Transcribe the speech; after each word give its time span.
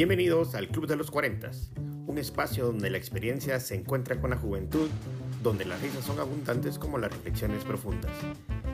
Bienvenidos 0.00 0.54
al 0.54 0.68
Club 0.68 0.86
de 0.86 0.96
los 0.96 1.10
40, 1.10 1.50
un 2.06 2.16
espacio 2.16 2.64
donde 2.64 2.88
la 2.88 2.96
experiencia 2.96 3.60
se 3.60 3.74
encuentra 3.74 4.18
con 4.18 4.30
la 4.30 4.38
juventud, 4.38 4.88
donde 5.42 5.66
las 5.66 5.82
risas 5.82 6.06
son 6.06 6.18
abundantes 6.18 6.78
como 6.78 6.96
las 6.96 7.12
reflexiones 7.12 7.64
profundas. 7.64 8.10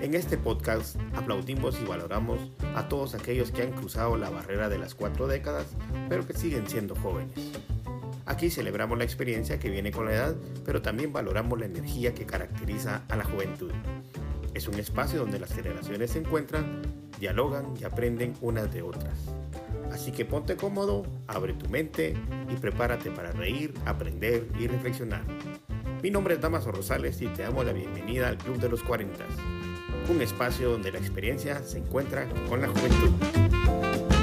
En 0.01 0.15
este 0.15 0.39
podcast 0.39 0.95
aplaudimos 1.17 1.81
y 1.81 1.85
valoramos 1.85 2.53
a 2.77 2.87
todos 2.87 3.17
aquellos 3.17 3.51
que 3.51 3.63
han 3.63 3.73
cruzado 3.73 4.17
la 4.17 4.31
barrera 4.31 4.69
de 4.69 4.79
las 4.79 4.95
cuatro 4.95 5.27
décadas, 5.27 5.67
pero 6.09 6.25
que 6.25 6.33
siguen 6.33 6.69
siendo 6.69 6.95
jóvenes. 6.95 7.51
Aquí 8.25 8.49
celebramos 8.49 8.97
la 8.97 9.03
experiencia 9.03 9.59
que 9.59 9.69
viene 9.69 9.91
con 9.91 10.05
la 10.05 10.15
edad, 10.15 10.37
pero 10.65 10.81
también 10.81 11.13
valoramos 11.13 11.59
la 11.59 11.67
energía 11.67 12.15
que 12.15 12.25
caracteriza 12.25 13.03
a 13.09 13.17
la 13.17 13.25
juventud. 13.25 13.73
Es 14.55 14.69
un 14.69 14.79
espacio 14.79 15.19
donde 15.19 15.41
las 15.41 15.53
generaciones 15.53 16.13
se 16.13 16.21
encuentran, 16.21 16.83
dialogan 17.19 17.75
y 17.81 17.83
aprenden 17.83 18.35
unas 18.41 18.73
de 18.73 18.83
otras. 18.83 19.19
Así 19.97 20.13
que 20.13 20.27
ponte 20.27 20.57
cómodo, 20.57 21.05
abre 21.27 21.55
tu 21.55 21.71
mente 21.71 22.15
y 22.51 22.57
prepárate 22.57 23.11
para 23.11 23.33
reír, 23.33 23.73
aprender 23.87 24.47
y 24.61 24.67
reflexionar. 24.67 25.23
Mi 26.03 26.11
nombre 26.11 26.35
es 26.35 26.41
Damaso 26.43 26.71
Rosales 26.71 27.23
y 27.23 27.29
te 27.29 27.45
damos 27.45 27.65
la 27.65 27.73
bienvenida 27.73 28.29
al 28.29 28.37
Club 28.37 28.59
de 28.59 28.69
los 28.69 28.83
40, 28.83 29.25
un 30.11 30.21
espacio 30.21 30.69
donde 30.69 30.93
la 30.93 30.99
experiencia 30.99 31.63
se 31.63 31.79
encuentra 31.79 32.29
con 32.47 32.61
la 32.61 32.69
juventud. 32.69 34.16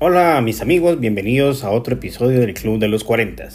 Hola 0.00 0.40
mis 0.42 0.60
amigos, 0.60 1.00
bienvenidos 1.00 1.64
a 1.64 1.70
otro 1.70 1.94
episodio 1.94 2.38
del 2.38 2.54
Club 2.54 2.78
de 2.78 2.86
los 2.86 3.02
40. 3.02 3.48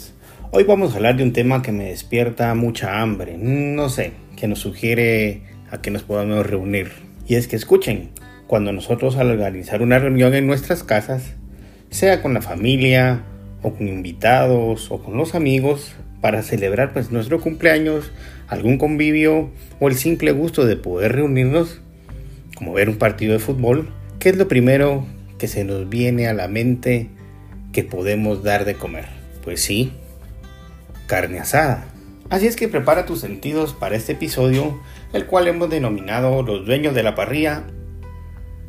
Hoy 0.50 0.64
vamos 0.64 0.92
a 0.92 0.96
hablar 0.96 1.16
de 1.16 1.22
un 1.22 1.32
tema 1.32 1.62
que 1.62 1.72
me 1.72 1.84
despierta 1.84 2.54
mucha 2.54 3.00
hambre, 3.00 3.38
no 3.38 3.88
sé, 3.88 4.12
que 4.36 4.46
nos 4.46 4.58
sugiere 4.58 5.40
a 5.70 5.80
que 5.80 5.90
nos 5.90 6.02
podamos 6.02 6.44
reunir. 6.44 6.92
Y 7.26 7.36
es 7.36 7.48
que 7.48 7.56
escuchen, 7.56 8.10
cuando 8.46 8.74
nosotros 8.74 9.16
al 9.16 9.30
organizar 9.30 9.80
una 9.80 9.98
reunión 9.98 10.34
en 10.34 10.46
nuestras 10.46 10.84
casas, 10.84 11.32
sea 11.88 12.20
con 12.20 12.34
la 12.34 12.42
familia 12.42 13.22
o 13.62 13.72
con 13.72 13.88
invitados 13.88 14.90
o 14.90 15.02
con 15.02 15.16
los 15.16 15.34
amigos, 15.34 15.96
para 16.20 16.42
celebrar 16.42 16.92
pues 16.92 17.10
nuestro 17.10 17.40
cumpleaños, 17.40 18.12
algún 18.48 18.76
convivio 18.76 19.50
o 19.80 19.88
el 19.88 19.94
simple 19.94 20.32
gusto 20.32 20.66
de 20.66 20.76
poder 20.76 21.12
reunirnos, 21.12 21.80
como 22.54 22.74
ver 22.74 22.90
un 22.90 22.96
partido 22.96 23.32
de 23.32 23.38
fútbol, 23.38 23.88
¿qué 24.18 24.28
es 24.28 24.36
lo 24.36 24.46
primero 24.46 25.06
que 25.44 25.48
se 25.48 25.64
nos 25.64 25.90
viene 25.90 26.26
a 26.26 26.32
la 26.32 26.48
mente 26.48 27.10
que 27.74 27.84
podemos 27.84 28.42
dar 28.42 28.64
de 28.64 28.76
comer? 28.76 29.04
Pues 29.42 29.60
sí, 29.60 29.92
carne 31.06 31.38
asada. 31.38 31.84
Así 32.30 32.46
es 32.46 32.56
que 32.56 32.66
prepara 32.66 33.04
tus 33.04 33.20
sentidos 33.20 33.74
para 33.74 33.94
este 33.94 34.12
episodio, 34.12 34.80
el 35.12 35.26
cual 35.26 35.46
hemos 35.46 35.68
denominado 35.68 36.42
Los 36.42 36.64
dueños 36.64 36.94
de 36.94 37.02
la 37.02 37.14
parrilla. 37.14 37.64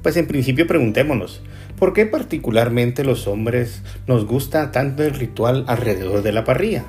Pues 0.04 0.18
en 0.18 0.28
principio 0.28 0.68
preguntémonos, 0.68 1.44
¿por 1.80 1.94
qué 1.94 2.06
particularmente 2.06 3.06
los 3.06 3.26
hombres 3.26 3.82
nos 4.06 4.26
gusta 4.26 4.74
tanto 4.74 5.02
el 5.04 5.14
ritual 5.14 5.64
alrededor 5.70 6.24
de 6.24 6.34
la 6.34 6.44
parrilla? 6.44 6.84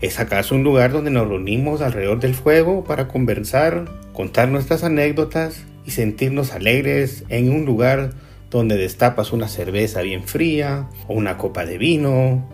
¿Es 0.00 0.20
acaso 0.20 0.54
un 0.54 0.62
lugar 0.62 0.92
donde 0.92 1.10
nos 1.10 1.26
reunimos 1.26 1.80
alrededor 1.80 2.20
del 2.20 2.36
fuego 2.36 2.84
para 2.84 3.08
conversar, 3.08 3.86
contar 4.12 4.50
nuestras 4.50 4.84
anécdotas 4.84 5.64
y 5.84 5.90
sentirnos 5.90 6.52
alegres 6.52 7.24
en 7.28 7.50
un 7.50 7.64
lugar 7.64 8.12
donde 8.52 8.76
destapas 8.76 9.32
una 9.32 9.48
cerveza 9.48 10.02
bien 10.02 10.24
fría 10.24 10.88
o 11.08 11.14
una 11.14 11.38
copa 11.38 11.64
de 11.64 11.78
vino 11.78 12.46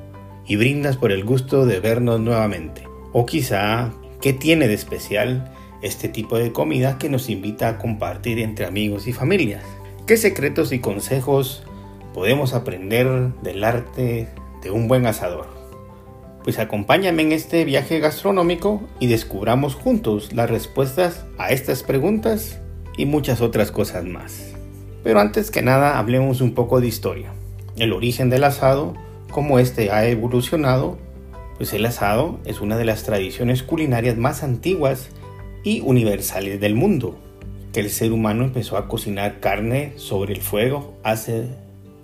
y 0.47 0.57
brindas 0.57 0.97
por 0.97 1.13
el 1.13 1.25
gusto 1.25 1.67
de 1.67 1.81
vernos 1.81 2.21
nuevamente. 2.21 2.85
O 3.13 3.27
quizá, 3.27 3.93
¿qué 4.21 4.33
tiene 4.33 4.69
de 4.69 4.75
especial 4.75 5.53
este 5.83 6.09
tipo 6.09 6.39
de 6.39 6.53
comida 6.53 6.99
que 6.99 7.09
nos 7.09 7.29
invita 7.29 7.69
a 7.69 7.79
compartir 7.79 8.39
entre 8.39 8.65
amigos 8.65 9.09
y 9.09 9.13
familias? 9.13 9.65
¿Qué 10.07 10.17
secretos 10.17 10.73
y 10.73 10.79
consejos 10.79 11.65
podemos 12.15 12.55
aprender 12.55 13.35
del 13.43 13.65
arte 13.65 14.29
de 14.63 14.71
un 14.71 14.89
buen 14.89 15.05
asador? 15.05 15.49
Pues 16.45 16.61
acompáñame 16.61 17.23
en 17.23 17.33
este 17.33 17.65
viaje 17.65 17.99
gastronómico 17.99 18.81
y 19.01 19.09
descubramos 19.09 19.75
juntos 19.75 20.33
las 20.33 20.49
respuestas 20.49 21.27
a 21.37 21.51
estas 21.51 21.83
preguntas 21.83 22.61
y 22.97 23.05
muchas 23.05 23.41
otras 23.41 23.71
cosas 23.71 24.05
más. 24.05 24.58
Pero 25.03 25.21
antes 25.21 25.51
que 25.51 25.63
nada 25.63 25.99
hablemos 25.99 26.41
un 26.41 26.55
poco 26.55 26.81
de 26.81 26.89
historia. 26.89 27.33
El 27.77 27.93
origen 27.93 28.31
del 28.31 28.45
asado, 28.45 28.95
cómo 29.31 29.59
este 29.59 29.91
ha 29.91 30.07
evolucionado, 30.09 30.99
pues 31.57 31.73
el 31.73 31.87
asado 31.87 32.39
es 32.45 32.61
una 32.61 32.77
de 32.77 32.85
las 32.85 33.03
tradiciones 33.03 33.63
culinarias 33.63 34.17
más 34.17 34.43
antiguas 34.43 35.11
y 35.65 35.81
universales 35.81 36.61
del 36.61 36.75
mundo, 36.75 37.19
que 37.73 37.81
el 37.81 37.91
ser 37.91 38.13
humano 38.13 38.45
empezó 38.45 38.77
a 38.77 38.89
cocinar 38.89 39.41
carne 39.41 39.93
sobre 39.97 40.35
el 40.35 40.41
fuego 40.41 40.95
hace 41.03 41.49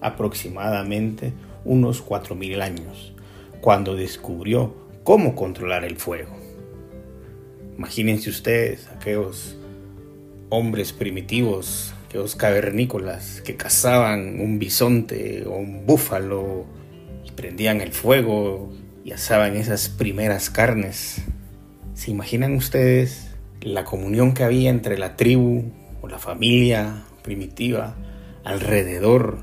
aproximadamente 0.01 1.33
unos 1.65 2.05
4.000 2.05 2.63
años, 2.63 3.15
cuando 3.61 3.95
descubrió 3.95 4.75
cómo 5.03 5.35
controlar 5.35 5.85
el 5.85 5.97
fuego. 5.97 6.37
Imagínense 7.79 8.31
ustedes 8.31 8.89
aquellos 8.89 9.57
hombres 10.51 10.93
primitivos 10.93 11.94
los 12.15 12.37
cavernícolas 12.37 13.41
que 13.41 13.57
cazaban 13.57 14.41
un 14.41 14.61
bisonte 14.61 15.45
o 15.47 15.57
un 15.57 15.85
búfalo 15.85 16.65
y 17.27 17.33
prendían 17.33 17.81
el 17.81 17.91
fuego 17.91 18.73
y 19.05 19.11
asaban 19.11 19.57
esas 19.57 19.89
primeras 19.89 20.49
carnes. 20.49 21.23
¿Se 21.95 22.13
imaginan 22.13 22.55
ustedes 22.55 23.31
la 23.61 23.85
comunión 23.85 24.33
que 24.33 24.45
había 24.45 24.71
entre 24.71 24.97
la 24.97 25.17
tribu 25.17 25.73
o 26.03 26.09
la 26.09 26.21
familia 26.21 27.03
primitiva 27.23 27.97
alrededor 28.45 29.43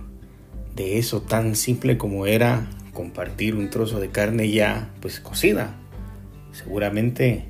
de 0.74 0.98
eso 0.98 1.22
tan 1.22 1.56
simple 1.56 1.98
como 1.98 2.26
era 2.26 2.70
compartir 2.94 3.56
un 3.56 3.70
trozo 3.70 4.00
de 4.00 4.10
carne 4.10 4.50
ya 4.50 4.94
pues 5.02 5.20
cocida? 5.20 5.76
Seguramente 6.54 7.50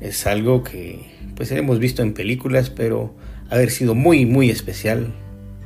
es 0.00 0.26
algo 0.26 0.64
que 0.64 1.14
pues 1.36 1.52
hemos 1.52 1.78
visto 1.78 2.02
en 2.02 2.14
películas, 2.14 2.70
pero 2.70 3.14
haber 3.50 3.70
sido 3.70 3.94
muy, 3.94 4.26
muy 4.26 4.50
especial 4.50 5.12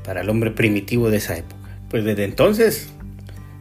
para 0.04 0.22
el 0.22 0.30
hombre 0.30 0.50
primitivo 0.50 1.10
de 1.10 1.18
esa 1.18 1.36
época. 1.36 1.78
Pues 1.88 2.04
desde 2.04 2.24
entonces, 2.24 2.90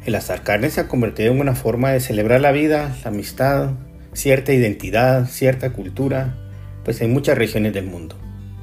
el 0.05 0.15
asar 0.15 0.43
carne 0.43 0.69
se 0.69 0.81
ha 0.81 0.87
convertido 0.87 1.31
en 1.31 1.39
una 1.39 1.55
forma 1.55 1.91
de 1.91 1.99
celebrar 1.99 2.41
la 2.41 2.51
vida, 2.51 2.95
la 3.03 3.09
amistad, 3.09 3.71
cierta 4.13 4.53
identidad, 4.53 5.27
cierta 5.27 5.71
cultura, 5.71 6.35
pues 6.83 7.01
en 7.01 7.11
muchas 7.11 7.37
regiones 7.37 7.73
del 7.73 7.85
mundo. 7.85 8.15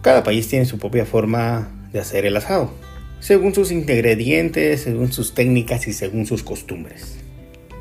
Cada 0.03 0.22
país 0.22 0.49
tiene 0.49 0.65
su 0.65 0.78
propia 0.78 1.05
forma 1.05 1.69
de 1.93 2.00
hacer 2.00 2.27
el 2.27 2.37
asado, 2.37 2.73
según 3.21 3.55
sus 3.55 3.71
ingredientes, 3.73 4.83
según 4.83 5.12
sus 5.12 5.34
técnicas 5.34 5.87
y 5.88 5.93
según 5.93 6.27
sus 6.27 6.43
costumbres. 6.43 7.19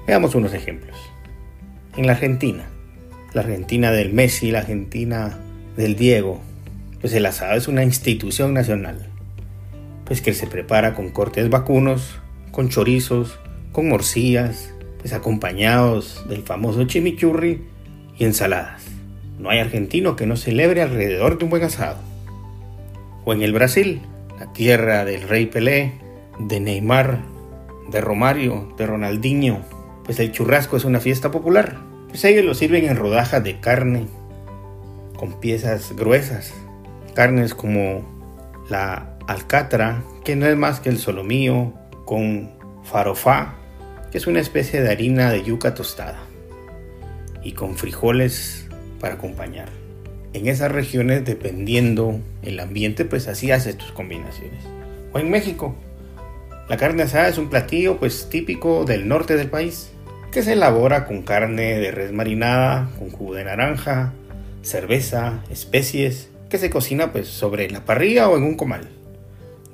Veamos 0.07 0.35
unos 0.35 0.53
ejemplos. 0.53 0.97
En 1.97 2.07
la 2.07 2.13
Argentina, 2.13 2.65
la 3.33 3.41
Argentina 3.41 3.91
del 3.91 4.13
Messi, 4.13 4.51
la 4.51 4.59
Argentina 4.59 5.37
del 5.77 5.95
Diego, 5.95 6.41
pues 7.05 7.13
el 7.13 7.27
asado 7.27 7.53
es 7.55 7.67
una 7.67 7.83
institución 7.83 8.55
nacional, 8.55 8.97
pues 10.05 10.21
que 10.21 10.33
se 10.33 10.47
prepara 10.47 10.95
con 10.95 11.11
cortes 11.11 11.51
vacunos, 11.51 12.19
con 12.49 12.69
chorizos, 12.69 13.37
con 13.71 13.89
morcillas, 13.89 14.73
pues 14.97 15.13
acompañados 15.13 16.25
del 16.27 16.41
famoso 16.41 16.83
chimichurri 16.85 17.61
y 18.17 18.25
ensaladas. 18.25 18.85
No 19.37 19.51
hay 19.51 19.59
argentino 19.59 20.15
que 20.15 20.25
no 20.25 20.35
celebre 20.35 20.81
alrededor 20.81 21.37
de 21.37 21.43
un 21.43 21.51
buen 21.51 21.61
asado. 21.61 21.99
O 23.23 23.33
en 23.33 23.43
el 23.43 23.53
Brasil, 23.53 24.01
la 24.39 24.51
tierra 24.51 25.05
del 25.05 25.29
rey 25.29 25.45
Pelé, 25.45 25.93
de 26.39 26.59
Neymar, 26.59 27.19
de 27.91 28.01
Romario, 28.01 28.73
de 28.79 28.87
Ronaldinho, 28.87 29.59
pues 30.03 30.19
el 30.19 30.31
churrasco 30.31 30.75
es 30.75 30.85
una 30.85 30.99
fiesta 30.99 31.29
popular. 31.29 31.77
Pues 32.07 32.25
ellos 32.25 32.43
lo 32.43 32.55
sirven 32.55 32.85
en 32.85 32.95
rodajas 32.95 33.43
de 33.43 33.59
carne, 33.59 34.07
con 35.15 35.39
piezas 35.39 35.95
gruesas, 35.95 36.51
carnes 37.15 37.55
como 37.55 38.05
la 38.69 39.17
alcatra, 39.27 40.03
que 40.23 40.35
no 40.35 40.45
es 40.45 40.55
más 40.55 40.79
que 40.79 40.89
el 40.89 40.99
solomillo, 40.99 41.73
con 42.05 42.51
farofá, 42.83 43.55
que 44.11 44.19
es 44.19 44.27
una 44.27 44.41
especie 44.41 44.81
de 44.81 44.91
harina 44.91 45.31
de 45.31 45.41
yuca 45.41 45.73
tostada, 45.73 46.19
y 47.41 47.53
con 47.53 47.75
frijoles 47.75 48.67
para 48.99 49.15
acompañar. 49.15 49.69
En 50.33 50.47
esas 50.47 50.71
regiones, 50.71 51.25
dependiendo 51.25 52.19
el 52.43 52.59
ambiente, 52.59 53.05
pues 53.05 53.27
así 53.27 53.51
haces 53.51 53.77
tus 53.77 53.91
combinaciones. 53.93 54.63
O 55.13 55.19
en 55.19 55.31
México, 55.31 55.73
la 56.67 56.77
carne 56.77 57.03
asada 57.03 57.29
es 57.29 57.37
un 57.37 57.49
platillo 57.49 57.97
pues 57.97 58.29
típico 58.29 58.83
del 58.83 59.07
norte 59.07 59.37
del 59.37 59.49
país, 59.49 59.91
que 60.31 60.43
se 60.43 60.53
elabora 60.53 61.05
con 61.05 61.21
carne 61.21 61.79
de 61.79 61.91
res 61.91 62.11
marinada, 62.11 62.89
con 62.99 63.09
jugo 63.09 63.35
de 63.35 63.45
naranja, 63.45 64.11
cerveza, 64.61 65.41
especies 65.49 66.29
que 66.55 66.59
se 66.59 66.69
cocina 66.69 67.11
pues 67.11 67.27
sobre 67.27 67.69
la 67.69 67.83
parrilla 67.83 68.29
o 68.29 68.37
en 68.37 68.43
un 68.43 68.55
comal. 68.55 68.87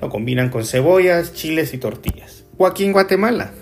Lo 0.00 0.10
combinan 0.10 0.50
con 0.50 0.64
cebollas, 0.64 1.32
chiles 1.32 1.74
y 1.74 1.78
tortillas. 1.78 2.44
O 2.58 2.66
aquí 2.66 2.82
en 2.82 2.90
Guatemala, 2.90 3.52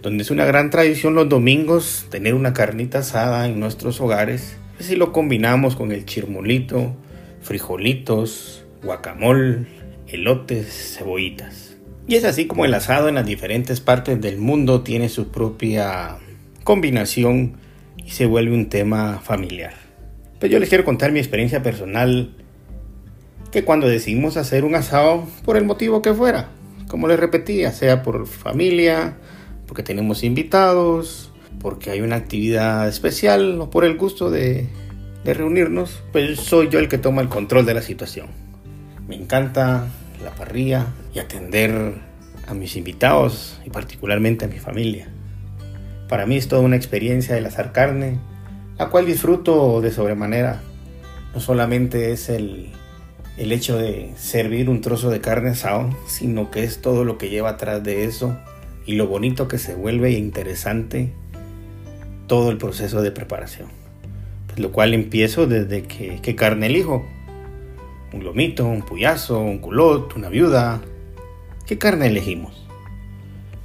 donde 0.00 0.22
es 0.22 0.30
una 0.30 0.46
gran 0.46 0.70
tradición 0.70 1.14
los 1.14 1.28
domingos 1.28 2.06
tener 2.08 2.32
una 2.32 2.54
carnita 2.54 3.00
asada 3.00 3.46
en 3.46 3.60
nuestros 3.60 4.00
hogares. 4.00 4.56
Si 4.78 4.96
lo 4.96 5.12
combinamos 5.12 5.76
con 5.76 5.92
el 5.92 6.06
chirmolito, 6.06 6.96
frijolitos, 7.42 8.64
guacamole, 8.82 9.66
elotes, 10.08 10.96
cebollitas. 10.96 11.76
Y 12.06 12.14
es 12.14 12.24
así 12.24 12.46
como 12.46 12.64
el 12.64 12.72
asado 12.72 13.10
en 13.10 13.16
las 13.16 13.26
diferentes 13.26 13.82
partes 13.82 14.18
del 14.18 14.38
mundo 14.38 14.80
tiene 14.80 15.10
su 15.10 15.28
propia 15.28 16.16
combinación 16.64 17.58
y 17.98 18.08
se 18.08 18.24
vuelve 18.24 18.54
un 18.54 18.70
tema 18.70 19.20
familiar. 19.22 19.79
Pero 20.40 20.54
yo 20.54 20.58
les 20.58 20.70
quiero 20.70 20.84
contar 20.84 21.12
mi 21.12 21.20
experiencia 21.20 21.62
personal 21.62 22.34
que 23.52 23.64
cuando 23.64 23.88
decidimos 23.88 24.36
hacer 24.36 24.64
un 24.64 24.74
asado 24.74 25.26
por 25.44 25.56
el 25.56 25.64
motivo 25.64 26.02
que 26.02 26.14
fuera, 26.14 26.48
como 26.88 27.06
les 27.06 27.20
repetía, 27.20 27.72
sea 27.72 28.02
por 28.02 28.26
familia, 28.26 29.16
porque 29.66 29.82
tenemos 29.82 30.24
invitados, 30.24 31.30
porque 31.60 31.90
hay 31.90 32.00
una 32.00 32.16
actividad 32.16 32.88
especial 32.88 33.60
o 33.60 33.70
por 33.70 33.84
el 33.84 33.96
gusto 33.96 34.30
de, 34.30 34.68
reunirnos, 35.24 36.02
pues 36.12 36.40
soy 36.40 36.70
yo 36.70 36.78
el 36.78 36.88
que 36.88 36.98
toma 36.98 37.20
el 37.20 37.28
control 37.28 37.66
de 37.66 37.74
la 37.74 37.82
situación. 37.82 38.28
Me 39.06 39.16
encanta 39.16 39.86
la 40.24 40.30
parrilla 40.30 40.86
y 41.14 41.18
atender 41.18 41.94
a 42.48 42.54
mis 42.54 42.76
invitados 42.76 43.60
y 43.64 43.70
particularmente 43.70 44.46
a 44.46 44.48
mi 44.48 44.58
familia. 44.58 45.08
Para 46.08 46.26
mí 46.26 46.36
es 46.36 46.48
toda 46.48 46.62
una 46.62 46.76
experiencia 46.76 47.36
el 47.36 47.46
asar 47.46 47.72
carne, 47.72 48.18
la 48.80 48.88
cual 48.88 49.04
disfruto 49.04 49.82
de 49.82 49.92
sobremanera. 49.92 50.62
No 51.34 51.40
solamente 51.40 52.12
es 52.12 52.30
el, 52.30 52.70
el 53.36 53.52
hecho 53.52 53.76
de 53.76 54.14
servir 54.16 54.70
un 54.70 54.80
trozo 54.80 55.10
de 55.10 55.20
carne 55.20 55.50
asado, 55.50 55.94
sino 56.06 56.50
que 56.50 56.64
es 56.64 56.80
todo 56.80 57.04
lo 57.04 57.18
que 57.18 57.28
lleva 57.28 57.50
atrás 57.50 57.84
de 57.84 58.04
eso 58.04 58.38
y 58.86 58.94
lo 58.94 59.06
bonito 59.06 59.48
que 59.48 59.58
se 59.58 59.74
vuelve 59.74 60.12
interesante 60.12 61.12
todo 62.26 62.50
el 62.50 62.56
proceso 62.56 63.02
de 63.02 63.10
preparación. 63.10 63.68
Pues 64.46 64.58
lo 64.60 64.72
cual 64.72 64.94
empiezo 64.94 65.46
desde 65.46 65.82
que, 65.82 66.18
qué 66.22 66.34
carne 66.34 66.68
elijo. 66.68 67.04
Un 68.14 68.24
lomito, 68.24 68.64
un 68.64 68.80
puyazo, 68.80 69.40
un 69.40 69.58
culot, 69.58 70.16
una 70.16 70.30
viuda. 70.30 70.80
¿Qué 71.66 71.76
carne 71.76 72.06
elegimos? 72.06 72.66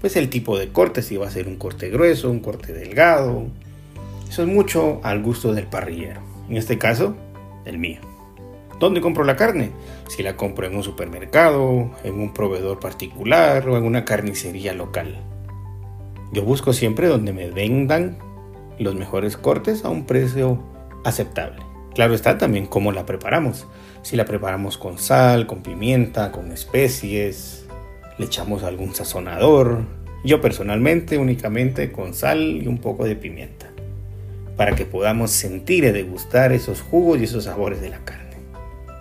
Pues 0.01 0.17
el 0.17 0.29
tipo 0.29 0.59
de 0.59 0.73
corte, 0.73 1.01
si 1.01 1.15
va 1.15 1.27
a 1.27 1.31
ser 1.31 1.47
un 1.47 1.56
corte 1.56 1.89
grueso, 1.89 2.29
un 2.29 2.41
corte 2.41 2.73
delgado. 2.73 3.47
Eso 4.35 4.43
es 4.43 4.49
mucho 4.49 4.99
al 5.01 5.23
gusto 5.23 5.53
del 5.53 5.67
parrillero. 5.67 6.19
En 6.49 6.57
este 6.57 6.77
caso, 6.77 7.15
el 7.63 7.77
mío. 7.77 8.01
¿Dónde 8.81 8.99
compro 8.99 9.23
la 9.23 9.37
carne? 9.37 9.71
Si 10.09 10.23
la 10.23 10.35
compro 10.35 10.67
en 10.67 10.75
un 10.75 10.83
supermercado, 10.83 11.91
en 12.03 12.15
un 12.15 12.33
proveedor 12.33 12.81
particular 12.81 13.65
o 13.69 13.77
en 13.77 13.85
una 13.85 14.03
carnicería 14.03 14.73
local. 14.73 15.15
Yo 16.33 16.43
busco 16.43 16.73
siempre 16.73 17.07
donde 17.07 17.31
me 17.31 17.49
vendan 17.49 18.17
los 18.77 18.93
mejores 18.95 19.37
cortes 19.37 19.85
a 19.85 19.89
un 19.89 20.05
precio 20.05 20.61
aceptable. 21.05 21.61
Claro 21.93 22.13
está 22.13 22.38
también 22.38 22.65
cómo 22.65 22.91
la 22.91 23.05
preparamos. 23.05 23.65
Si 24.01 24.17
la 24.17 24.25
preparamos 24.25 24.77
con 24.77 24.97
sal, 24.97 25.47
con 25.47 25.63
pimienta, 25.63 26.33
con 26.33 26.51
especies, 26.51 27.67
le 28.17 28.25
echamos 28.25 28.63
algún 28.63 28.93
sazonador. 28.93 29.85
Yo 30.25 30.41
personalmente 30.41 31.17
únicamente 31.17 31.93
con 31.93 32.13
sal 32.13 32.41
y 32.61 32.67
un 32.67 32.79
poco 32.79 33.05
de 33.05 33.15
pimienta. 33.15 33.64
Para 34.57 34.75
que 34.75 34.85
podamos 34.85 35.31
sentir 35.31 35.83
y 35.83 35.91
degustar 35.91 36.51
esos 36.53 36.81
jugos 36.81 37.19
y 37.19 37.25
esos 37.25 37.45
sabores 37.45 37.81
de 37.81 37.89
la 37.89 38.03
carne 38.05 38.25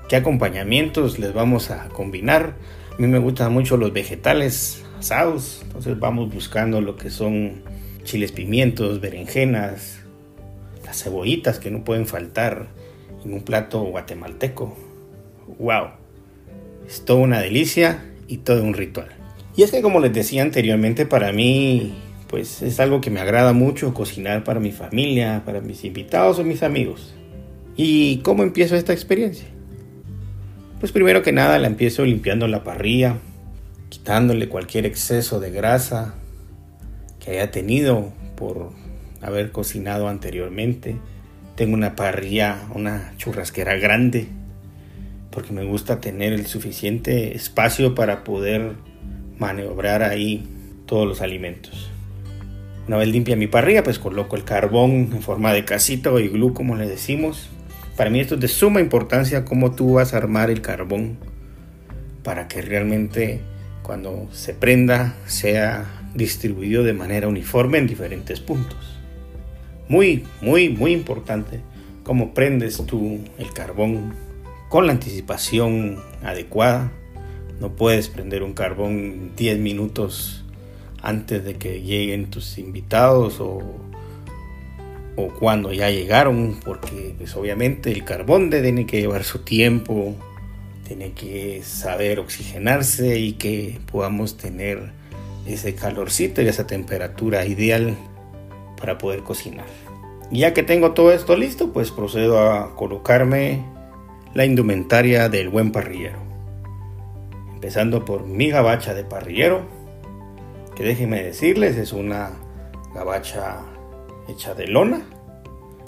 qué 0.09 0.17
acompañamientos 0.17 1.19
les 1.19 1.33
vamos 1.33 1.71
a 1.71 1.89
combinar. 1.89 2.55
A 2.93 3.01
mí 3.01 3.07
me 3.07 3.19
gustan 3.19 3.53
mucho 3.53 3.77
los 3.77 3.93
vegetales 3.93 4.85
asados, 4.99 5.61
entonces 5.63 5.99
vamos 5.99 6.33
buscando 6.33 6.81
lo 6.81 6.97
que 6.97 7.11
son 7.11 7.63
chiles 8.05 8.33
pimientos, 8.33 9.01
berenjenas, 9.01 10.01
las 10.85 11.03
cebollitas 11.03 11.59
que 11.59 11.71
no 11.71 11.85
pueden 11.85 12.07
faltar 12.07 12.69
en 13.25 13.33
un 13.33 13.43
plato 13.43 13.83
guatemalteco. 13.83 14.77
¡Wow! 15.59 15.89
Es 16.87 17.05
toda 17.05 17.21
una 17.21 17.41
delicia 17.41 18.05
y 18.29 18.39
todo 18.39 18.63
un 18.63 18.75
ritual. 18.75 19.09
Y 19.57 19.63
es 19.63 19.71
que 19.71 19.83
como 19.83 20.01
les 20.01 20.13
decía 20.13 20.43
anteriormente, 20.43 21.07
para 21.07 21.33
mí 21.33 21.95
pues 22.29 22.63
es 22.63 22.81
algo 22.81 23.01
que 23.01 23.11
me 23.11 23.21
agrada 23.21 23.53
mucho 23.53 23.95
cocinar 23.95 24.45
para 24.45 24.61
mi 24.61 24.73
familia, 24.73 25.43
para 25.45 25.61
mis 25.61 25.85
invitados 25.85 26.39
o 26.39 26.45
mis 26.45 26.63
amigos. 26.63 27.15
¿Y 27.77 28.19
cómo 28.19 28.43
empiezo 28.43 28.77
esta 28.77 28.93
experiencia? 28.93 29.47
Pues 30.81 30.93
primero 30.93 31.23
que 31.23 31.33
nada 31.33 31.59
la 31.59 31.67
empiezo 31.67 32.05
limpiando 32.05 32.47
la 32.47 32.63
parrilla, 32.63 33.17
quitándole 33.89 34.49
cualquier 34.49 34.87
exceso 34.87 35.41
de 35.41 35.51
grasa 35.51 36.15
que 37.21 37.33
haya 37.33 37.51
tenido 37.51 38.13
por 38.37 38.71
haber 39.23 39.51
cocinado 39.51 40.09
anteriormente. 40.09 40.97
Tengo 41.57 41.75
una 41.75 41.97
parrilla, 41.97 42.69
una 42.75 43.15
churrasquera 43.17 43.77
grande, 43.77 44.29
porque 45.31 45.53
me 45.53 45.65
gusta 45.65 46.01
tener 46.01 46.33
el 46.33 46.47
suficiente 46.47 47.35
espacio 47.35 47.95
para 47.95 48.25
poder 48.25 48.73
maniobrar 49.39 50.03
ahí 50.03 50.47
todos 50.87 51.07
los 51.09 51.21
alimentos. 51.21 51.94
Una 52.87 52.99
vez 52.99 53.09
limpia 53.09 53.35
mi 53.37 53.47
parrilla, 53.47 53.83
pues 53.83 53.99
coloco 53.99 54.37
el 54.37 54.45
carbón 54.45 55.11
en 55.13 55.23
forma 55.23 55.53
de 55.53 55.65
casita 55.65 56.13
o 56.13 56.21
iglú, 56.21 56.53
como 56.53 56.77
le 56.77 56.87
decimos, 56.87 57.49
para 57.97 58.11
mí 58.11 58.21
esto 58.21 58.35
es 58.35 58.41
de 58.41 58.49
suma 58.49 58.81
importancia 58.81 59.45
cómo 59.45 59.73
tú 59.73 59.95
vas 59.95 60.13
a 60.13 60.19
armar 60.19 60.51
el 60.51 60.61
carbón 60.61 61.17
para 62.23 62.49
que 62.49 62.61
realmente 62.61 63.41
cuando 63.83 64.29
se 64.33 64.53
prenda 64.53 65.15
sea 65.27 66.03
distribuido 66.15 66.83
de 66.83 66.93
manera 66.93 67.29
uniforme 67.29 67.79
en 67.79 67.87
diferentes 67.87 68.41
puntos. 68.41 68.99
Muy, 69.89 70.25
muy, 70.41 70.69
muy 70.69 70.93
importante 70.93 71.61
cómo 72.03 72.35
prendes 72.35 72.85
tú 72.85 73.21
el 73.39 73.53
carbón 73.53 74.15
con 74.69 74.87
la 74.87 74.93
anticipación 74.93 75.99
adecuada. 76.23 76.93
No 77.61 77.77
puedes 77.77 78.09
prender 78.09 78.43
un 78.43 78.55
carbón 78.55 79.33
10 79.37 79.59
minutos 79.59 80.44
antes 81.05 81.45
de 81.45 81.55
que 81.55 81.83
lleguen 81.83 82.31
tus 82.31 82.59
invitados 82.59 83.41
o 83.41 83.85
o 85.17 85.29
cuando 85.29 85.73
ya 85.73 85.91
llegaron, 85.91 86.59
porque 86.65 87.15
pues 87.17 87.37
obviamente 87.37 87.93
el 87.93 88.05
carbón 88.05 88.51
tiene 88.51 88.87
que 88.87 89.01
llevar 89.01 89.25
su 89.25 89.41
tiempo, 89.41 90.15
tiene 90.87 91.13
que 91.13 91.63
saber 91.63 92.19
oxigenarse 92.19 93.19
y 93.19 93.35
que 93.35 93.79
podamos 93.91 94.37
tener 94.37 94.93
ese 95.47 95.75
calorcito 95.75 96.43
y 96.43 96.49
esa 96.49 96.67
temperatura 96.67 97.45
ideal 97.47 97.97
para 98.79 98.99
poder 98.99 99.21
cocinar. 99.21 99.67
ya 100.31 100.53
que 100.53 100.63
tengo 100.63 100.93
todo 100.93 101.13
esto 101.13 101.37
listo, 101.37 101.73
pues 101.73 101.91
procedo 101.91 102.41
a 102.41 102.75
colocarme 102.75 103.63
la 104.33 104.45
indumentaria 104.45 105.29
del 105.29 105.49
buen 105.49 105.71
parrillero. 105.71 106.19
Empezando 107.55 108.05
por 108.05 108.27
mi 108.27 108.51
gabacha 108.51 108.95
de 108.95 109.05
parrillero, 109.05 109.63
que 110.75 110.85
déjenme 110.85 111.23
decirles 111.23 111.77
es 111.77 111.93
una 111.93 112.31
gabacha 112.95 113.59
hecha 114.29 114.55
de 114.55 114.67
lona 114.67 115.03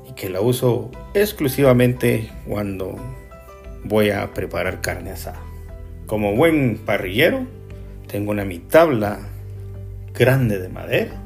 y 0.09 0.14
que 0.14 0.28
la 0.28 0.40
uso 0.40 0.90
exclusivamente 1.14 2.31
cuando 2.47 2.97
voy 3.85 4.11
a 4.11 4.33
preparar 4.33 4.81
carne 4.81 5.11
asada. 5.11 5.40
Como 6.07 6.37
buen 6.37 6.78
parrillero, 6.78 7.47
tengo 8.07 8.31
una 8.31 8.45
mi 8.45 8.59
tabla 8.59 9.19
grande 10.14 10.59
de 10.59 10.69
madera, 10.69 11.21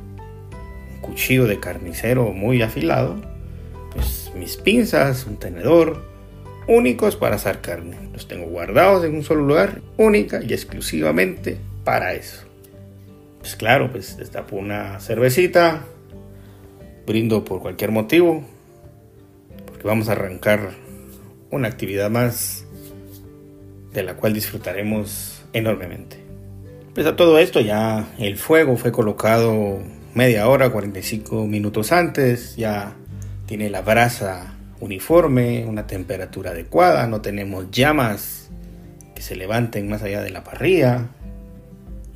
un 0.94 1.00
cuchillo 1.00 1.46
de 1.46 1.60
carnicero 1.60 2.32
muy 2.32 2.62
afilado, 2.62 3.16
pues 3.92 4.32
mis 4.34 4.56
pinzas, 4.56 5.26
un 5.26 5.36
tenedor, 5.36 6.02
únicos 6.66 7.16
para 7.16 7.36
asar 7.36 7.60
carne. 7.60 7.96
Los 8.12 8.28
tengo 8.28 8.46
guardados 8.46 9.04
en 9.04 9.14
un 9.14 9.22
solo 9.22 9.42
lugar, 9.42 9.82
única 9.96 10.40
y 10.42 10.52
exclusivamente 10.52 11.58
para 11.84 12.14
eso. 12.14 12.49
Pues 13.40 13.56
claro, 13.56 13.90
pues 13.90 14.16
destapo 14.18 14.56
una 14.56 15.00
cervecita, 15.00 15.84
brindo 17.06 17.44
por 17.44 17.60
cualquier 17.60 17.90
motivo, 17.90 18.44
porque 19.66 19.86
vamos 19.86 20.08
a 20.08 20.12
arrancar 20.12 20.70
una 21.50 21.68
actividad 21.68 22.10
más 22.10 22.66
de 23.92 24.02
la 24.02 24.14
cual 24.14 24.34
disfrutaremos 24.34 25.42
enormemente. 25.52 26.18
Pues 26.94 27.06
a 27.06 27.16
todo 27.16 27.38
esto 27.38 27.60
ya 27.60 28.08
el 28.18 28.36
fuego 28.36 28.76
fue 28.76 28.92
colocado 28.92 29.78
media 30.14 30.46
hora, 30.48 30.70
45 30.70 31.46
minutos 31.46 31.92
antes, 31.92 32.56
ya 32.56 32.94
tiene 33.46 33.70
la 33.70 33.80
brasa 33.80 34.54
uniforme, 34.80 35.64
una 35.66 35.86
temperatura 35.86 36.50
adecuada, 36.50 37.06
no 37.06 37.20
tenemos 37.20 37.70
llamas 37.70 38.50
que 39.14 39.22
se 39.22 39.34
levanten 39.34 39.88
más 39.88 40.02
allá 40.02 40.22
de 40.22 40.30
la 40.30 40.44
parrilla 40.44 41.08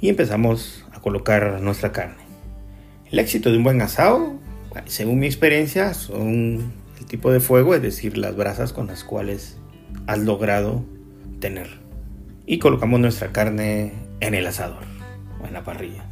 y 0.01 0.09
empezamos 0.09 0.85
a 0.93 1.01
colocar 1.01 1.61
nuestra 1.61 1.93
carne. 1.93 2.23
El 3.11 3.19
éxito 3.19 3.51
de 3.51 3.59
un 3.59 3.65
buen 3.65 3.81
asado 3.83 4.39
según 4.87 5.21
mi 5.21 5.27
experiencia, 5.27 5.95
son 5.95 6.73
el 6.99 7.07
tipo 7.07 7.33
de 7.33 7.41
fuego, 7.41 7.75
es 7.75 7.83
decir, 7.83 8.19
las 8.19 8.37
brasas 8.37 8.73
con 8.73 8.87
las 8.87 9.05
cuales 9.05 9.57
has 10.07 10.19
logrado 10.19 10.85
tener. 11.41 11.69
Y 12.47 12.59
colocamos 12.59 13.01
nuestra 13.01 13.33
carne 13.33 13.93
en 14.21 14.35
el 14.35 14.47
asador 14.47 14.85
o 15.43 15.47
en 15.47 15.55
la 15.55 15.65
parrilla. 15.65 16.05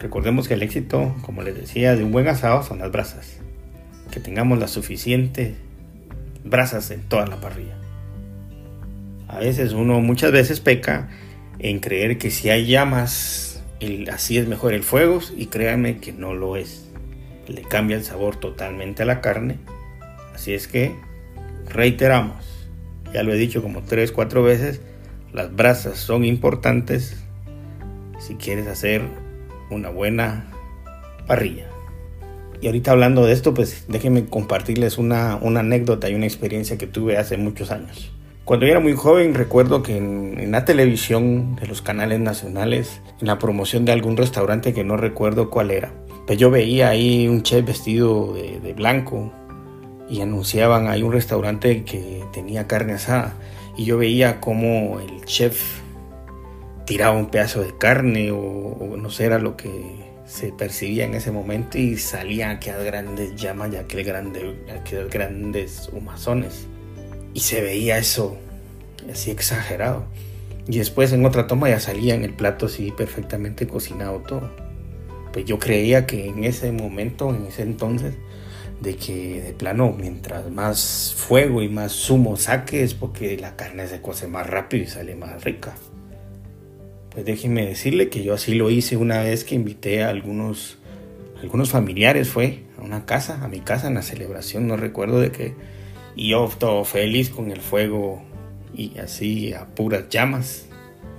Recordemos 0.00 0.48
que 0.48 0.54
el 0.54 0.62
éxito, 0.62 1.14
como 1.22 1.42
les 1.42 1.54
decía, 1.54 1.96
de 1.96 2.04
un 2.04 2.12
buen 2.12 2.28
asado 2.28 2.62
son 2.62 2.78
las 2.78 2.90
brasas. 2.90 3.38
Que 4.10 4.20
tengamos 4.20 4.58
las 4.58 4.70
suficientes 4.70 5.54
brasas 6.44 6.90
en 6.90 7.02
toda 7.02 7.26
la 7.26 7.40
parrilla. 7.40 7.76
A 9.28 9.38
veces 9.38 9.72
uno 9.72 10.00
muchas 10.00 10.32
veces 10.32 10.60
peca 10.60 11.08
en 11.58 11.80
creer 11.80 12.18
que 12.18 12.30
si 12.30 12.50
hay 12.50 12.66
llamas, 12.66 13.62
así 14.12 14.38
es 14.38 14.46
mejor 14.48 14.74
el 14.74 14.82
fuego 14.82 15.20
y 15.36 15.46
créanme 15.46 15.98
que 15.98 16.12
no 16.12 16.34
lo 16.34 16.56
es. 16.56 16.88
Le 17.46 17.62
cambia 17.62 17.96
el 17.96 18.04
sabor 18.04 18.36
totalmente 18.36 19.02
a 19.02 19.06
la 19.06 19.20
carne. 19.20 19.58
Así 20.34 20.52
es 20.52 20.68
que 20.68 20.94
reiteramos, 21.66 22.68
ya 23.12 23.22
lo 23.22 23.32
he 23.32 23.36
dicho 23.36 23.62
como 23.62 23.82
tres, 23.82 24.12
cuatro 24.12 24.42
veces, 24.42 24.80
las 25.32 25.54
brasas 25.54 25.98
son 25.98 26.24
importantes 26.24 27.16
si 28.20 28.34
quieres 28.34 28.66
hacer 28.66 29.02
una 29.70 29.88
buena 29.88 30.50
parrilla. 31.26 31.66
Y 32.60 32.66
ahorita 32.66 32.90
hablando 32.90 33.24
de 33.24 33.32
esto, 33.32 33.54
pues 33.54 33.84
déjenme 33.88 34.26
compartirles 34.26 34.98
una 34.98 35.34
anécdota 35.34 36.08
y 36.08 36.14
una 36.14 36.26
experiencia 36.26 36.76
que 36.76 36.86
tuve 36.86 37.16
hace 37.16 37.36
muchos 37.36 37.70
años. 37.70 38.12
Cuando 38.48 38.64
yo 38.64 38.70
era 38.70 38.80
muy 38.80 38.94
joven 38.94 39.34
recuerdo 39.34 39.82
que 39.82 39.98
en, 39.98 40.50
la 40.50 40.64
televisión 40.64 41.54
de 41.56 41.66
los 41.66 41.82
canales 41.82 42.18
nacionales, 42.18 43.02
en 43.20 43.26
la 43.26 43.38
promoción 43.38 43.84
de 43.84 43.92
algún 43.92 44.16
restaurante 44.16 44.72
que 44.72 44.84
no 44.84 44.96
recuerdo 44.96 45.50
cuál 45.50 45.70
era, 45.70 45.92
pues 46.26 46.38
yo 46.38 46.50
veía 46.50 46.88
ahí 46.88 47.28
un 47.28 47.42
chef 47.42 47.66
vestido 47.66 48.32
de, 48.32 48.72
blanco 48.72 49.30
y 50.08 50.22
anunciaban 50.22 50.88
ahí 50.88 51.02
un 51.02 51.12
restaurante 51.12 51.84
que 51.84 52.24
tenía 52.32 52.66
carne 52.66 52.94
asada 52.94 53.34
y 53.76 53.84
yo 53.84 53.98
veía 53.98 54.40
como 54.40 54.98
el 54.98 55.26
chef 55.26 55.82
tiraba 56.86 57.18
un 57.18 57.26
pedazo 57.26 57.60
de 57.60 57.76
carne 57.76 58.30
o, 58.32 58.96
no 58.96 59.10
sé, 59.10 59.26
era 59.26 59.38
lo 59.38 59.58
que 59.58 59.70
se 60.24 60.52
percibía 60.52 61.04
en 61.04 61.12
ese 61.12 61.32
momento 61.32 61.76
y 61.76 61.98
salían 61.98 62.52
aquellas 62.52 62.82
grandes 62.82 63.36
llamas 63.36 63.74
y 63.74 63.76
aquel 63.76 64.04
grande, 64.04 64.56
aquellos 64.74 65.10
grandes 65.10 65.90
humazones. 65.92 66.66
Y 67.34 67.40
se 67.40 67.60
veía 67.60 67.98
eso 67.98 68.36
así 69.10 69.30
exagerado. 69.30 70.06
Y 70.68 70.78
después 70.78 71.12
en 71.12 71.24
otra 71.24 71.46
toma 71.46 71.70
ya 71.70 71.80
salía 71.80 72.14
en 72.14 72.24
el 72.24 72.34
plato 72.34 72.66
así 72.66 72.92
perfectamente 72.92 73.66
cocinado 73.66 74.20
todo. 74.20 74.50
Pues 75.32 75.44
yo 75.44 75.58
creía 75.58 76.06
que 76.06 76.26
en 76.26 76.44
ese 76.44 76.72
momento, 76.72 77.34
en 77.34 77.46
ese 77.46 77.62
entonces, 77.62 78.16
de 78.80 78.96
que 78.96 79.42
de 79.42 79.52
plano, 79.52 79.94
mientras 79.98 80.50
más 80.50 81.14
fuego 81.16 81.62
y 81.62 81.68
más 81.68 81.92
zumo 81.92 82.36
saques, 82.36 82.94
porque 82.94 83.36
la 83.36 83.56
carne 83.56 83.86
se 83.88 84.00
cose 84.00 84.28
más 84.28 84.46
rápido 84.46 84.84
y 84.84 84.86
sale 84.86 85.16
más 85.16 85.42
rica. 85.42 85.74
Pues 87.10 87.24
déjeme 87.24 87.66
decirle 87.66 88.10
que 88.10 88.22
yo 88.22 88.34
así 88.34 88.54
lo 88.54 88.70
hice 88.70 88.96
una 88.96 89.22
vez 89.22 89.44
que 89.44 89.54
invité 89.54 90.04
a 90.04 90.10
algunos, 90.10 90.78
algunos 91.42 91.70
familiares, 91.70 92.28
fue 92.28 92.62
a 92.78 92.82
una 92.82 93.06
casa, 93.06 93.42
a 93.42 93.48
mi 93.48 93.60
casa 93.60 93.88
en 93.88 93.94
la 93.94 94.02
celebración, 94.02 94.68
no 94.68 94.76
recuerdo 94.76 95.18
de 95.20 95.32
qué, 95.32 95.54
y 96.18 96.30
yo 96.30 96.50
todo 96.58 96.84
feliz 96.84 97.30
con 97.30 97.52
el 97.52 97.60
fuego 97.60 98.20
y 98.74 98.98
así 98.98 99.52
a 99.52 99.66
puras 99.66 100.08
llamas, 100.08 100.66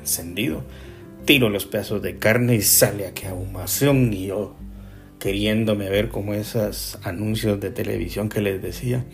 encendido. 0.02 0.66
Tiro 1.24 1.48
los 1.50 1.66
pedazos 1.66 2.02
de 2.02 2.18
carne 2.18 2.56
y 2.56 2.62
sale 2.62 3.08
aquí 3.08 3.26
ahumación 3.26 4.12
y 4.12 4.28
yo 4.28 4.58
queriéndome 5.18 5.90
ver 5.90 6.10
como 6.10 6.34
esos 6.34 7.00
anuncios 7.04 7.62
de 7.62 7.72
televisión 7.72 8.28
que 8.28 8.42
les 8.42 8.62
decía. 8.62 9.06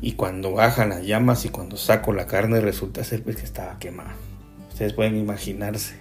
Y 0.00 0.12
cuando 0.12 0.52
bajan 0.52 0.88
las 0.88 1.04
llamas 1.04 1.44
y 1.44 1.50
cuando 1.50 1.76
saco 1.76 2.14
la 2.14 2.26
carne 2.26 2.60
resulta 2.60 3.04
ser 3.04 3.22
pues 3.22 3.36
que 3.36 3.44
estaba 3.44 3.78
quemada. 3.78 4.16
Ustedes 4.70 4.94
pueden 4.94 5.18
imaginarse 5.18 5.96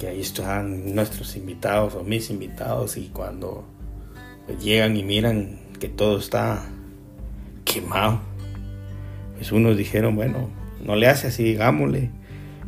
que 0.00 0.08
ahí 0.08 0.20
están 0.20 0.96
nuestros 0.96 1.36
invitados 1.36 1.94
o 1.94 2.02
mis 2.02 2.28
invitados 2.30 2.96
y 2.96 3.10
cuando 3.12 3.64
pues, 4.46 4.64
llegan 4.64 4.96
y 4.96 5.04
miran 5.04 5.60
que 5.78 5.88
todo 5.88 6.18
está 6.18 6.73
quemado, 7.64 8.20
pues 9.36 9.52
unos 9.52 9.76
dijeron, 9.76 10.16
bueno, 10.16 10.50
no 10.84 10.96
le 10.96 11.08
hace 11.08 11.28
así, 11.28 11.42
digámosle, 11.44 12.10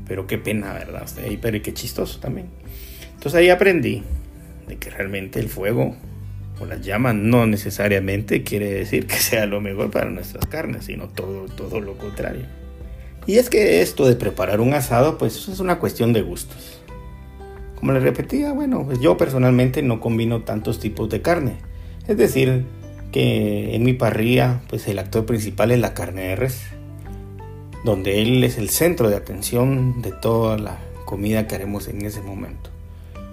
pero 0.07 0.27
qué 0.27 0.39
pena, 0.39 0.73
¿verdad? 0.73 1.07
Pero 1.41 1.63
qué 1.63 1.75
chistoso 1.75 2.21
también. 2.21 2.49
Entonces 3.15 3.35
ahí 3.35 3.51
aprendí 3.51 4.03
de 4.69 4.77
que 4.77 4.91
realmente 4.91 5.39
el 5.41 5.49
fuego 5.49 5.97
o 6.61 6.67
las 6.67 6.81
llamas 6.81 7.15
no 7.15 7.47
necesariamente 7.47 8.43
quiere 8.43 8.73
decir 8.73 9.07
que 9.07 9.17
sea 9.17 9.47
lo 9.47 9.61
mejor 9.61 9.91
para 9.91 10.11
nuestras 10.11 10.47
carnes, 10.47 10.87
sino 10.87 11.09
todo, 11.09 11.47
todo 11.47 11.81
lo 11.81 11.99
contrario. 11.99 12.47
Y 13.27 13.39
es 13.39 13.51
que 13.51 13.83
esto 13.83 14.07
de 14.07 14.15
preparar 14.15 14.61
un 14.61 14.73
asado, 14.75 15.19
pues 15.19 15.49
es 15.49 15.59
una 15.59 15.79
cuestión 15.79 16.13
de 16.13 16.23
gustos. 16.23 16.81
Como 17.75 17.93
les 17.93 18.03
repetía, 18.03 18.53
bueno, 18.53 18.85
pues 18.87 19.01
yo 19.01 19.17
personalmente 19.17 19.83
no 19.83 20.01
combino 20.01 20.43
tantos 20.43 20.79
tipos 20.79 21.11
de 21.11 21.21
carne. 21.21 21.57
Es 22.07 22.17
decir, 22.17 22.65
que 23.13 23.75
en 23.75 23.83
mi 23.83 23.93
parrilla, 23.93 24.61
pues 24.69 24.89
el 24.89 24.99
actor 24.99 25.27
principal 25.27 25.71
es 25.71 25.81
la 25.81 25.95
carne 25.95 26.23
de 26.23 26.37
res, 26.37 26.63
donde 27.85 28.23
él 28.23 28.43
es 28.45 28.59
el 28.59 28.69
centro 28.69 29.09
de 29.09 29.17
atención 29.17 30.03
de 30.03 30.13
toda 30.13 30.59
la 30.59 30.79
comida 31.05 31.47
que 31.47 31.55
haremos 31.55 31.89
en 31.89 32.05
ese 32.05 32.21
momento. 32.21 32.71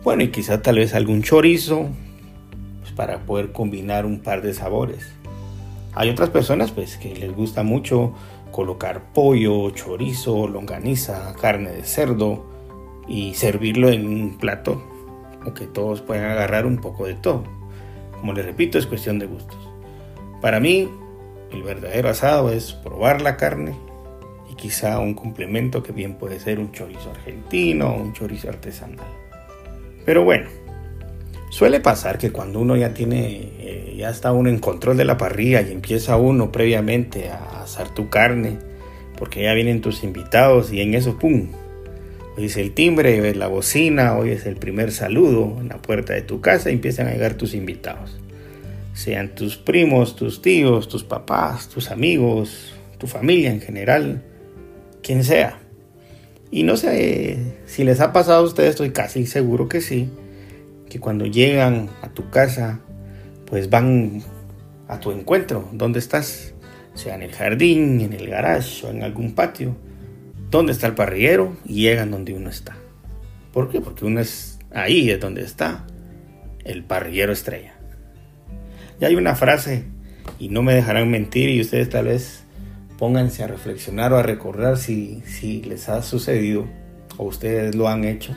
Bueno, 0.04 0.24
y 0.24 0.30
quizá 0.30 0.62
tal 0.62 0.76
vez 0.76 0.94
algún 0.94 1.24
chorizo, 1.24 1.90
pues 2.82 2.92
para 2.92 3.26
poder 3.26 3.52
combinar 3.52 4.06
un 4.06 4.20
par 4.20 4.42
de 4.42 4.54
sabores. 4.54 5.12
Hay 5.94 6.10
otras 6.10 6.30
personas, 6.30 6.72
pues, 6.72 6.98
que 6.98 7.16
les 7.16 7.34
gusta 7.36 7.64
mucho 7.64 8.14
colocar 8.52 9.14
pollo, 9.14 9.70
chorizo, 9.72 10.48
longaniza, 10.48 11.34
carne 11.40 11.72
de 11.72 11.84
cerdo 11.84 12.46
y 13.08 13.34
servirlo 13.34 13.90
en 13.90 14.08
un 14.08 14.38
plato 14.38 14.82
o 15.46 15.54
que 15.54 15.66
todos 15.66 16.02
puedan 16.02 16.32
agarrar 16.32 16.66
un 16.66 16.78
poco 16.78 17.06
de 17.06 17.16
todo. 17.16 17.44
Como 18.24 18.32
les 18.32 18.46
repito, 18.46 18.78
es 18.78 18.88
cuestión 18.88 19.20
de 19.20 19.26
gustos. 19.26 19.60
Para 20.42 20.62
mí, 20.62 20.90
el 21.52 21.62
verdadero 21.62 22.08
asado 22.08 22.54
es 22.54 22.72
probar 22.72 23.22
la 23.22 23.36
carne 23.36 23.76
y 24.50 24.56
quizá 24.56 24.98
un 25.00 25.14
complemento 25.14 25.84
que 25.84 25.92
bien 25.92 26.16
puede 26.16 26.40
ser 26.40 26.60
un 26.60 26.72
chorizo 26.72 27.12
argentino 27.12 27.90
o 27.90 28.02
un 28.02 28.14
chorizo 28.14 28.48
artesanal. 28.48 29.06
Pero 30.06 30.24
bueno, 30.24 30.48
suele 31.50 31.82
pasar 31.82 32.18
que 32.18 32.32
cuando 32.32 32.62
uno 32.62 32.78
ya 32.78 32.94
tiene, 32.94 33.52
eh, 33.60 33.94
ya 33.98 34.10
está 34.10 34.32
uno 34.32 34.48
en 34.48 34.60
control 34.60 34.96
de 34.96 35.04
la 35.04 35.18
parrilla 35.18 35.62
y 35.62 35.74
empieza 35.74 36.16
uno 36.16 36.50
previamente 36.50 37.30
a 37.30 37.64
asar 37.64 37.94
tu 37.94 38.08
carne, 38.08 38.58
porque 39.18 39.44
ya 39.44 39.54
vienen 39.54 39.82
tus 39.82 40.02
invitados 40.02 40.72
y 40.72 40.80
en 40.80 40.94
eso, 40.94 41.20
¡pum! 41.20 41.50
Hoy 42.36 42.46
es 42.46 42.58
el 42.58 42.74
timbre, 42.74 43.30
es 43.30 43.38
la 43.38 43.48
bocina, 43.48 44.18
hoy 44.18 44.32
es 44.32 44.46
el 44.46 44.56
primer 44.56 44.92
saludo 44.92 45.58
en 45.60 45.70
la 45.70 45.82
puerta 45.82 46.14
de 46.14 46.22
tu 46.22 46.42
casa 46.42 46.70
y 46.70 46.74
empiezan 46.74 47.08
a 47.08 47.12
llegar 47.12 47.36
tus 47.36 47.54
invitados. 47.54 48.20
Sean 48.94 49.36
tus 49.36 49.58
primos, 49.58 50.16
tus 50.16 50.42
tíos, 50.42 50.88
tus 50.88 51.04
papás, 51.04 51.70
tus 51.70 51.92
amigos, 51.92 52.74
tu 52.98 53.08
familia 53.08 53.52
en 53.52 53.62
general, 53.62 54.24
quien 55.02 55.24
sea. 55.24 55.60
Y 56.50 56.64
no 56.64 56.76
sé 56.78 57.58
si 57.66 57.84
les 57.84 58.00
ha 58.00 58.14
pasado 58.14 58.40
a 58.40 58.48
ustedes, 58.48 58.72
estoy 58.72 58.92
casi 58.92 59.26
seguro 59.26 59.70
que 59.70 59.82
sí, 59.82 60.10
que 60.90 61.00
cuando 61.00 61.26
llegan 61.26 61.90
a 62.02 62.10
tu 62.10 62.30
casa, 62.30 62.80
pues 63.46 63.70
van 63.70 64.24
a 64.88 65.00
tu 65.00 65.12
encuentro. 65.12 65.70
¿Dónde 65.72 66.00
estás? 66.00 66.54
sea 66.94 67.16
en 67.16 67.24
el 67.24 67.32
jardín, 67.32 68.02
en 68.02 68.14
el 68.14 68.30
garage 68.30 68.86
o 68.86 68.90
en 68.90 69.04
algún 69.04 69.34
patio, 69.34 69.76
donde 70.58 70.72
está 70.72 70.88
el 70.88 70.94
parrillero 70.94 71.58
y 71.66 71.82
llegan 71.82 72.12
donde 72.12 72.34
uno 72.34 72.50
está. 72.50 72.76
¿Por 73.52 73.70
qué? 73.70 73.82
Porque 73.82 74.06
uno 74.06 74.20
es 74.20 74.60
ahí, 74.72 75.10
es 75.10 75.20
donde 75.20 75.44
está 75.44 75.86
el 76.64 76.84
parrillero 76.84 77.34
estrella. 77.34 77.74
Y 79.02 79.06
hay 79.06 79.16
una 79.16 79.36
frase, 79.36 79.86
y 80.40 80.50
no 80.50 80.62
me 80.62 80.74
dejarán 80.74 81.10
mentir, 81.10 81.50
y 81.50 81.60
ustedes 81.60 81.90
tal 81.90 82.06
vez 82.06 82.44
pónganse 82.98 83.44
a 83.44 83.48
reflexionar 83.48 84.14
o 84.14 84.18
a 84.18 84.24
recordar 84.24 84.78
si, 84.78 85.24
si 85.26 85.64
les 85.64 85.90
ha 85.90 86.02
sucedido 86.04 86.68
o 87.18 87.26
ustedes 87.26 87.76
lo 87.76 87.90
han 87.90 88.04
hecho. 88.04 88.34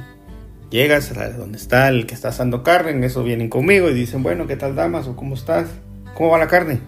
Llegas 0.70 1.16
a 1.16 1.30
donde 1.30 1.58
está 1.58 1.88
el 1.88 2.06
que 2.06 2.14
está 2.14 2.28
asando 2.28 2.62
carne, 2.62 2.90
en 2.92 3.04
eso 3.04 3.22
vienen 3.22 3.48
conmigo 3.48 3.90
y 3.90 3.94
dicen, 3.94 4.22
bueno, 4.22 4.46
¿qué 4.46 4.56
tal 4.56 4.74
damas? 4.74 5.06
¿O 5.06 5.16
cómo 5.16 5.34
estás? 5.34 5.68
¿Cómo 6.14 6.30
va 6.30 6.38
la 6.38 6.48
carne? 6.48 6.80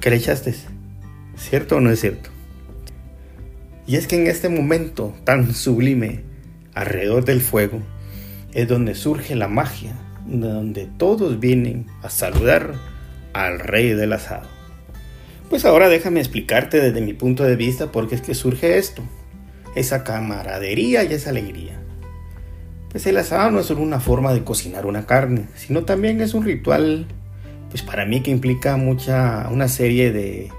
¿Qué 0.00 0.10
le 0.10 0.16
echaste? 0.16 0.54
¿Cierto 1.36 1.76
o 1.76 1.80
no 1.80 1.90
es 1.90 2.00
cierto? 2.00 2.31
Y 3.86 3.96
es 3.96 4.06
que 4.06 4.16
en 4.16 4.26
este 4.26 4.48
momento 4.48 5.14
tan 5.24 5.54
sublime, 5.54 6.22
alrededor 6.74 7.24
del 7.24 7.40
fuego, 7.40 7.80
es 8.54 8.68
donde 8.68 8.94
surge 8.94 9.34
la 9.34 9.48
magia, 9.48 9.94
donde 10.26 10.88
todos 10.98 11.40
vienen 11.40 11.86
a 12.02 12.10
saludar 12.10 12.74
al 13.32 13.58
rey 13.58 13.90
del 13.90 14.12
asado. 14.12 14.48
Pues 15.50 15.64
ahora 15.64 15.88
déjame 15.88 16.20
explicarte 16.20 16.80
desde 16.80 17.00
mi 17.00 17.12
punto 17.12 17.44
de 17.44 17.56
vista 17.56 17.92
por 17.92 18.08
qué 18.08 18.14
es 18.14 18.22
que 18.22 18.34
surge 18.34 18.78
esto, 18.78 19.02
esa 19.74 20.04
camaradería 20.04 21.04
y 21.04 21.12
esa 21.12 21.30
alegría. 21.30 21.78
Pues 22.90 23.06
el 23.06 23.16
asado 23.16 23.50
no 23.50 23.60
es 23.60 23.66
solo 23.66 23.82
una 23.82 24.00
forma 24.00 24.32
de 24.32 24.44
cocinar 24.44 24.86
una 24.86 25.06
carne, 25.06 25.46
sino 25.54 25.84
también 25.84 26.20
es 26.20 26.34
un 26.34 26.44
ritual 26.44 27.06
pues 27.72 27.82
para 27.82 28.04
mí 28.04 28.20
que 28.20 28.30
implica 28.30 28.76
mucha, 28.76 29.48
una 29.50 29.66
serie 29.66 30.12
de, 30.12 30.50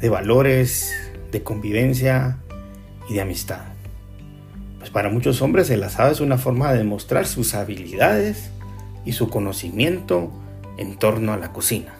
de 0.00 0.08
valores, 0.08 0.92
de 1.34 1.42
convivencia 1.42 2.38
y 3.08 3.14
de 3.14 3.20
amistad. 3.20 3.64
Pues 4.78 4.90
para 4.90 5.10
muchos 5.10 5.42
hombres 5.42 5.68
el 5.68 5.82
asado 5.82 6.12
es 6.12 6.20
una 6.20 6.38
forma 6.38 6.70
de 6.72 6.78
demostrar 6.78 7.26
sus 7.26 7.54
habilidades 7.54 8.52
y 9.04 9.12
su 9.12 9.28
conocimiento 9.28 10.30
en 10.78 10.96
torno 10.96 11.32
a 11.32 11.36
la 11.36 11.52
cocina. 11.52 11.92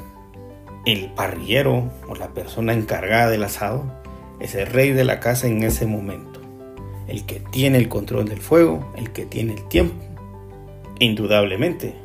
El 0.86 1.12
parrillero 1.14 1.90
o 2.08 2.14
la 2.14 2.28
persona 2.28 2.74
encargada 2.74 3.28
del 3.28 3.42
asado 3.42 3.84
es 4.38 4.54
el 4.54 4.68
rey 4.68 4.92
de 4.92 5.02
la 5.02 5.18
casa 5.18 5.48
en 5.48 5.64
ese 5.64 5.84
momento, 5.84 6.40
el 7.08 7.26
que 7.26 7.40
tiene 7.40 7.78
el 7.78 7.88
control 7.88 8.26
del 8.26 8.40
fuego, 8.40 8.92
el 8.96 9.10
que 9.10 9.26
tiene 9.26 9.54
el 9.54 9.66
tiempo. 9.66 9.96
Indudablemente, 11.00 11.96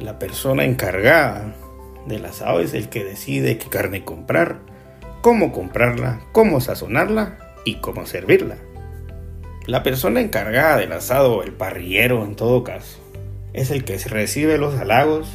la 0.00 0.18
persona 0.18 0.64
encargada 0.64 1.54
del 2.08 2.24
asado 2.24 2.58
es 2.58 2.74
el 2.74 2.88
que 2.88 3.04
decide 3.04 3.58
qué 3.58 3.68
carne 3.68 4.04
comprar, 4.04 4.73
cómo 5.24 5.52
comprarla, 5.52 6.20
cómo 6.32 6.60
sazonarla 6.60 7.38
y 7.64 7.76
cómo 7.76 8.04
servirla. 8.04 8.58
La 9.66 9.82
persona 9.82 10.20
encargada 10.20 10.76
del 10.76 10.92
asado, 10.92 11.42
el 11.42 11.52
parrillero 11.52 12.26
en 12.26 12.36
todo 12.36 12.62
caso, 12.62 12.98
es 13.54 13.70
el 13.70 13.84
que 13.84 13.96
recibe 13.96 14.58
los 14.58 14.78
halagos, 14.78 15.26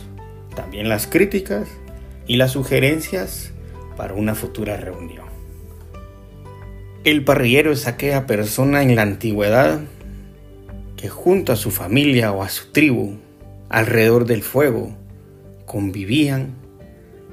también 0.56 0.90
las 0.90 1.08
críticas 1.08 1.68
y 2.28 2.38
las 2.38 2.52
sugerencias 2.52 3.52
para 3.98 4.14
una 4.14 4.36
futura 4.36 4.78
reunión. 4.78 5.26
El 7.04 7.24
parrillero 7.24 7.72
es 7.72 7.88
aquella 7.88 8.28
persona 8.28 8.84
en 8.84 8.96
la 8.96 9.02
antigüedad 9.02 9.80
que 10.98 11.10
junto 11.10 11.52
a 11.52 11.56
su 11.56 11.72
familia 11.72 12.32
o 12.32 12.44
a 12.44 12.50
su 12.50 12.72
tribu 12.72 13.18
alrededor 13.70 14.28
del 14.28 14.44
fuego 14.44 14.96
convivían 15.66 16.54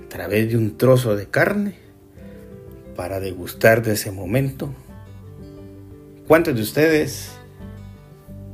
a 0.07 0.09
través 0.09 0.49
de 0.49 0.57
un 0.57 0.79
trozo 0.79 1.17
de 1.17 1.27
carne 1.27 1.86
para 2.97 3.21
degustar 3.21 3.83
de 3.83 3.93
ese 3.93 4.11
momento. 4.11 4.73
¿Cuántos 6.27 6.57
de 6.57 6.63
ustedes 6.63 7.31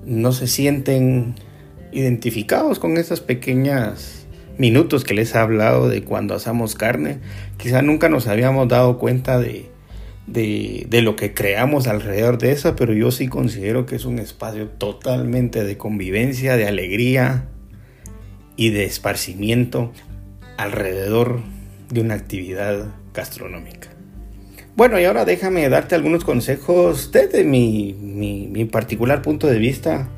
no 0.04 0.32
se 0.32 0.46
sienten 0.46 1.36
identificados 1.92 2.78
con 2.78 2.96
esas 2.96 3.20
pequeñas 3.20 4.26
minutos 4.58 5.04
que 5.04 5.14
les 5.14 5.34
he 5.34 5.38
hablado 5.38 5.88
de 5.88 6.04
cuando 6.04 6.34
asamos 6.34 6.74
carne, 6.74 7.18
quizá 7.56 7.82
nunca 7.82 8.08
nos 8.08 8.26
habíamos 8.26 8.68
dado 8.68 8.98
cuenta 8.98 9.38
de, 9.38 9.70
de, 10.26 11.02
lo 11.02 11.16
que 11.16 11.34
creamos 11.34 11.86
alrededor 11.86 12.38
de 12.38 12.52
eso, 12.52 12.76
pero 12.76 12.92
yo 12.92 13.10
sí 13.10 13.28
considero 13.28 13.86
que 13.86 13.96
es 13.96 14.04
un 14.04 14.18
espacio 14.18 14.68
totalmente 14.68 15.64
de 15.64 15.76
convivencia, 15.76 16.56
de 16.56 16.66
alegría 16.66 17.48
y 18.56 18.70
de 18.70 18.84
esparcimiento 18.84 19.92
alrededor 20.56 21.40
de 21.90 22.00
una 22.00 22.14
actividad 22.14 22.86
gastronómica. 23.14 23.88
Bueno, 24.74 24.98
y 24.98 25.04
ahora 25.04 25.24
déjame 25.24 25.68
darte 25.68 25.94
algunos 25.94 26.24
consejos 26.24 27.12
desde 27.12 27.44
mi, 27.44 27.94
mi, 28.00 28.48
mi 28.48 28.64
particular 28.64 29.20
punto 29.20 29.46
de 29.46 29.58
vista 29.58 30.08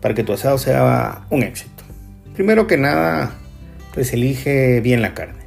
para 0.00 0.14
que 0.14 0.22
tu 0.22 0.32
asado 0.32 0.56
sea 0.56 1.26
un 1.30 1.42
éxito. 1.42 1.82
Primero 2.34 2.66
que 2.66 2.76
nada, 2.76 3.34
pues 3.92 4.12
elige 4.12 4.80
bien 4.80 5.02
la 5.02 5.14
carne. 5.14 5.46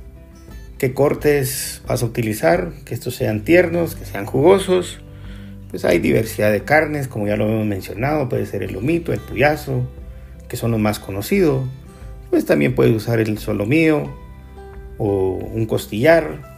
¿Qué 0.80 0.94
cortes 0.94 1.82
vas 1.88 2.04
a 2.04 2.06
utilizar? 2.06 2.72
Que 2.84 2.94
estos 2.94 3.16
sean 3.16 3.44
tiernos, 3.44 3.96
que 3.96 4.06
sean 4.06 4.26
jugosos. 4.26 5.00
Pues 5.70 5.86
hay 5.86 6.00
diversidad 6.00 6.52
de 6.52 6.64
carnes, 6.64 7.08
como 7.08 7.28
ya 7.28 7.38
lo 7.38 7.48
hemos 7.48 7.66
mencionado, 7.66 8.28
puede 8.28 8.46
ser 8.46 8.64
el 8.64 8.74
lomito, 8.74 9.14
el 9.14 9.20
puyazo, 9.20 9.88
que 10.48 10.58
son 10.58 10.72
los 10.72 10.80
más 10.80 11.00
conocidos. 11.00 11.68
Pues 12.30 12.46
también 12.46 12.76
puedes 12.76 12.96
usar 12.96 13.20
el 13.20 13.38
solomío 13.38 14.12
o 14.98 15.34
un 15.36 15.66
costillar. 15.66 16.49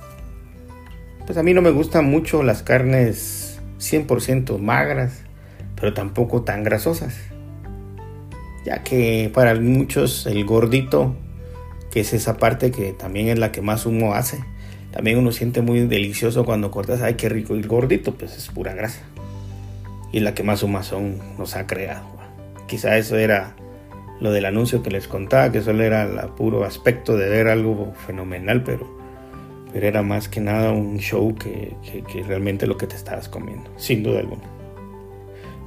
Pues 1.31 1.37
a 1.37 1.43
mí 1.43 1.53
no 1.53 1.61
me 1.61 1.71
gustan 1.71 2.03
mucho 2.03 2.43
las 2.43 2.61
carnes 2.61 3.61
100% 3.79 4.57
magras, 4.57 5.23
pero 5.77 5.93
tampoco 5.93 6.41
tan 6.41 6.61
grasosas 6.65 7.17
ya 8.65 8.83
que 8.83 9.31
para 9.33 9.55
muchos 9.55 10.25
el 10.25 10.43
gordito, 10.43 11.15
que 11.89 12.01
es 12.01 12.11
esa 12.11 12.35
parte 12.35 12.71
que 12.71 12.91
también 12.91 13.29
es 13.29 13.39
la 13.39 13.53
que 13.53 13.61
más 13.61 13.85
humo 13.85 14.13
hace, 14.13 14.43
también 14.91 15.19
uno 15.19 15.31
siente 15.31 15.61
muy 15.61 15.79
delicioso 15.87 16.43
cuando 16.43 16.69
cortas, 16.69 17.01
ay, 17.01 17.13
qué 17.13 17.29
rico 17.29 17.53
el 17.53 17.65
gordito, 17.65 18.13
pues 18.15 18.35
es 18.35 18.49
pura 18.49 18.73
grasa. 18.73 18.99
Y 20.11 20.19
la 20.19 20.33
que 20.33 20.43
más 20.43 20.63
humazón 20.63 21.19
nos 21.37 21.55
ha 21.55 21.65
creado. 21.65 22.07
Quizá 22.67 22.97
eso 22.97 23.15
era 23.15 23.55
lo 24.19 24.33
del 24.33 24.43
anuncio 24.43 24.83
que 24.83 24.91
les 24.91 25.07
contaba, 25.07 25.49
que 25.49 25.61
solo 25.61 25.81
era 25.81 26.03
el 26.03 26.29
puro 26.31 26.65
aspecto 26.65 27.15
de 27.15 27.29
ver 27.29 27.47
algo 27.47 27.93
fenomenal, 28.05 28.65
pero, 28.65 28.99
pero 29.73 29.87
era 29.87 30.01
más 30.01 30.27
que 30.27 30.41
nada 30.41 30.71
un 30.71 30.99
show 30.99 31.35
que, 31.35 31.75
realmente 32.27 32.67
lo 32.67 32.77
que 32.77 32.87
te 32.87 32.95
estabas 32.95 33.29
comiendo, 33.29 33.69
sin 33.77 34.03
duda 34.03 34.19
alguna. 34.19 34.43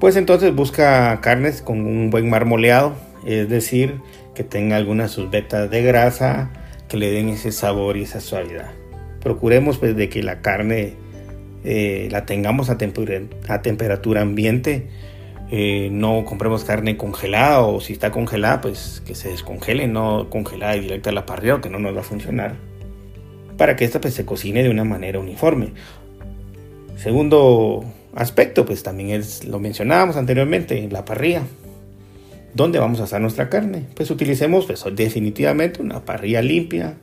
Pues 0.00 0.16
entonces 0.16 0.54
busca 0.54 1.20
carnes 1.20 1.62
con 1.62 1.86
un 1.86 2.10
buen 2.10 2.28
marmoleado, 2.28 2.94
es 3.24 3.48
decir, 3.48 4.00
que 4.34 4.44
tenga 4.44 4.76
algunas 4.76 5.10
sus 5.10 5.30
vetas 5.30 5.70
de 5.70 5.82
grasa 5.82 6.50
que 6.88 6.96
le 6.96 7.10
den 7.10 7.30
ese 7.30 7.52
sabor 7.52 7.96
y 7.96 8.02
esa 8.02 8.20
suavidad. 8.20 8.72
Procuremos 9.20 9.78
pues 9.78 9.96
de 9.96 10.08
que 10.10 10.22
la 10.22 10.42
carne 10.42 10.94
eh, 11.64 12.08
la 12.10 12.26
tengamos 12.26 12.68
a, 12.68 12.76
temperatura 12.76 14.20
ambiente. 14.20 14.88
Eh, 15.50 15.88
no 15.90 16.24
compremos 16.24 16.64
carne 16.64 16.96
congelada 16.96 17.60
o 17.60 17.80
si 17.80 17.92
está 17.92 18.10
congelada 18.10 18.60
pues 18.60 19.02
que 19.06 19.14
se 19.14 19.30
descongele, 19.30 19.86
no 19.86 20.28
congelada 20.28 20.76
y 20.76 20.80
directa 20.80 21.10
a 21.10 21.12
la 21.12 21.26
parrilla 21.26 21.60
que 21.60 21.70
no 21.70 21.78
nos 21.78 21.96
va 21.96 22.00
a 22.00 22.04
funcionar. 22.04 22.56
Para 23.56 23.76
que 23.76 23.84
esta 23.84 24.00
pues 24.00 24.14
se 24.14 24.24
cocine 24.24 24.62
de 24.62 24.70
una 24.70 24.84
manera 24.84 25.18
uniforme. 25.18 25.72
Segundo 26.96 27.84
aspecto, 28.14 28.64
pues 28.64 28.82
también 28.82 29.10
es, 29.10 29.44
lo 29.44 29.58
mencionábamos 29.58 30.16
anteriormente, 30.16 30.88
la 30.90 31.04
parrilla. 31.04 31.42
¿Dónde 32.54 32.78
vamos 32.78 33.00
a 33.00 33.04
asar 33.04 33.20
nuestra 33.20 33.48
carne? 33.48 33.84
Pues 33.94 34.10
utilicemos 34.10 34.66
pues, 34.66 34.84
definitivamente 34.94 35.82
una 35.82 36.04
parrilla 36.04 36.40
limpia, 36.40 36.94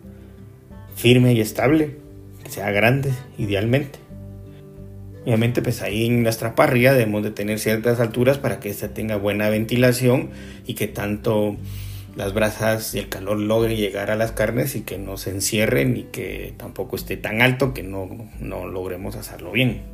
firme 0.95 1.33
y 1.33 1.41
estable, 1.41 1.97
que 2.43 2.49
sea 2.49 2.71
grande, 2.71 3.11
idealmente. 3.37 3.99
Obviamente, 5.25 5.61
pues 5.61 5.81
ahí 5.81 6.07
en 6.07 6.23
nuestra 6.23 6.55
parrilla 6.55 6.93
debemos 6.93 7.21
de 7.23 7.31
tener 7.31 7.59
ciertas 7.59 7.99
alturas 7.99 8.37
para 8.37 8.59
que 8.59 8.69
ésta 8.69 8.89
tenga 8.89 9.17
buena 9.17 9.49
ventilación 9.49 10.29
y 10.65 10.73
que 10.73 10.87
tanto 10.87 11.57
las 12.15 12.33
brasas 12.33 12.93
y 12.95 12.99
el 12.99 13.09
calor 13.09 13.39
logre 13.39 13.75
llegar 13.75 14.11
a 14.11 14.15
las 14.15 14.31
carnes 14.31 14.75
y 14.75 14.81
que 14.81 14.97
no 14.97 15.17
se 15.17 15.31
encierren 15.31 15.97
y 15.97 16.03
que 16.03 16.53
tampoco 16.57 16.95
esté 16.95 17.17
tan 17.17 17.41
alto 17.41 17.73
que 17.73 17.83
no, 17.83 18.09
no 18.39 18.67
logremos 18.67 19.15
hacerlo 19.15 19.51
bien 19.51 19.91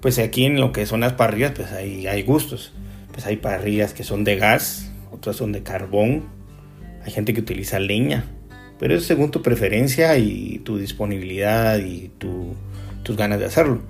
pues 0.00 0.18
aquí 0.18 0.44
en 0.44 0.60
lo 0.60 0.72
que 0.72 0.86
son 0.86 1.00
las 1.00 1.14
parrillas, 1.14 1.52
pues 1.54 1.72
hay, 1.72 2.06
hay 2.06 2.22
gustos. 2.22 2.72
Pues 3.12 3.26
hay 3.26 3.36
parrillas 3.36 3.94
que 3.94 4.04
son 4.04 4.22
de 4.22 4.36
gas, 4.36 4.92
otras 5.10 5.36
son 5.36 5.50
de 5.50 5.62
carbón, 5.62 6.26
hay 7.04 7.10
gente 7.10 7.34
que 7.34 7.40
utiliza 7.40 7.80
leña, 7.80 8.24
pero 8.78 8.94
es 8.94 9.06
según 9.06 9.32
tu 9.32 9.42
preferencia 9.42 10.16
y 10.18 10.60
tu 10.60 10.78
disponibilidad 10.78 11.78
y 11.78 12.12
tus 12.18 13.16
ganas 13.16 13.40
de 13.40 13.46
hacerlo. 13.46 13.82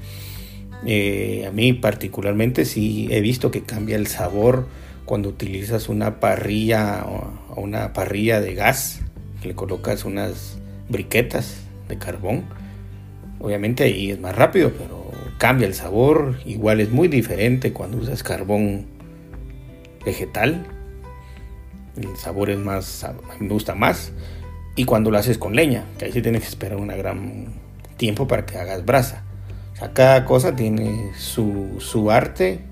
Eh, 0.86 1.44
a 1.46 1.50
mí 1.50 1.74
particularmente 1.74 2.64
sí 2.64 3.08
he 3.10 3.20
visto 3.20 3.50
que 3.50 3.64
cambia 3.64 3.96
el 3.96 4.06
sabor 4.06 4.66
cuando 5.08 5.30
utilizas 5.30 5.88
una 5.88 6.20
parrilla 6.20 7.06
o 7.06 7.62
una 7.62 7.94
parrilla 7.94 8.42
de 8.42 8.54
gas, 8.54 9.00
le 9.42 9.54
colocas 9.54 10.04
unas 10.04 10.58
briquetas 10.90 11.62
de 11.88 11.96
carbón. 11.96 12.44
Obviamente 13.40 13.84
ahí 13.84 14.10
es 14.10 14.20
más 14.20 14.36
rápido, 14.36 14.70
pero 14.76 15.10
cambia 15.38 15.66
el 15.66 15.72
sabor, 15.72 16.38
igual 16.44 16.82
es 16.82 16.90
muy 16.90 17.08
diferente 17.08 17.72
cuando 17.72 17.96
usas 17.96 18.22
carbón 18.22 18.84
vegetal, 20.04 20.66
el 21.96 22.14
sabor 22.18 22.50
es 22.50 22.58
más, 22.58 23.06
me 23.40 23.48
gusta 23.48 23.74
más, 23.74 24.12
y 24.76 24.84
cuando 24.84 25.10
lo 25.10 25.16
haces 25.16 25.38
con 25.38 25.56
leña, 25.56 25.84
que 25.98 26.04
ahí 26.04 26.12
sí 26.12 26.20
tienes 26.20 26.42
que 26.42 26.48
esperar 26.48 26.76
un 26.76 26.88
gran 26.88 27.54
tiempo 27.96 28.28
para 28.28 28.44
que 28.44 28.58
hagas 28.58 28.84
brasa. 28.84 29.24
O 29.72 29.76
sea, 29.76 29.94
cada 29.94 30.26
cosa 30.26 30.54
tiene 30.54 31.12
su, 31.16 31.76
su 31.78 32.10
arte 32.10 32.67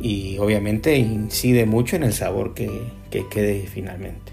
y 0.00 0.38
obviamente 0.38 0.96
incide 0.96 1.66
mucho 1.66 1.96
en 1.96 2.04
el 2.04 2.12
sabor 2.12 2.54
que, 2.54 2.70
que 3.10 3.26
quede 3.28 3.66
finalmente. 3.66 4.32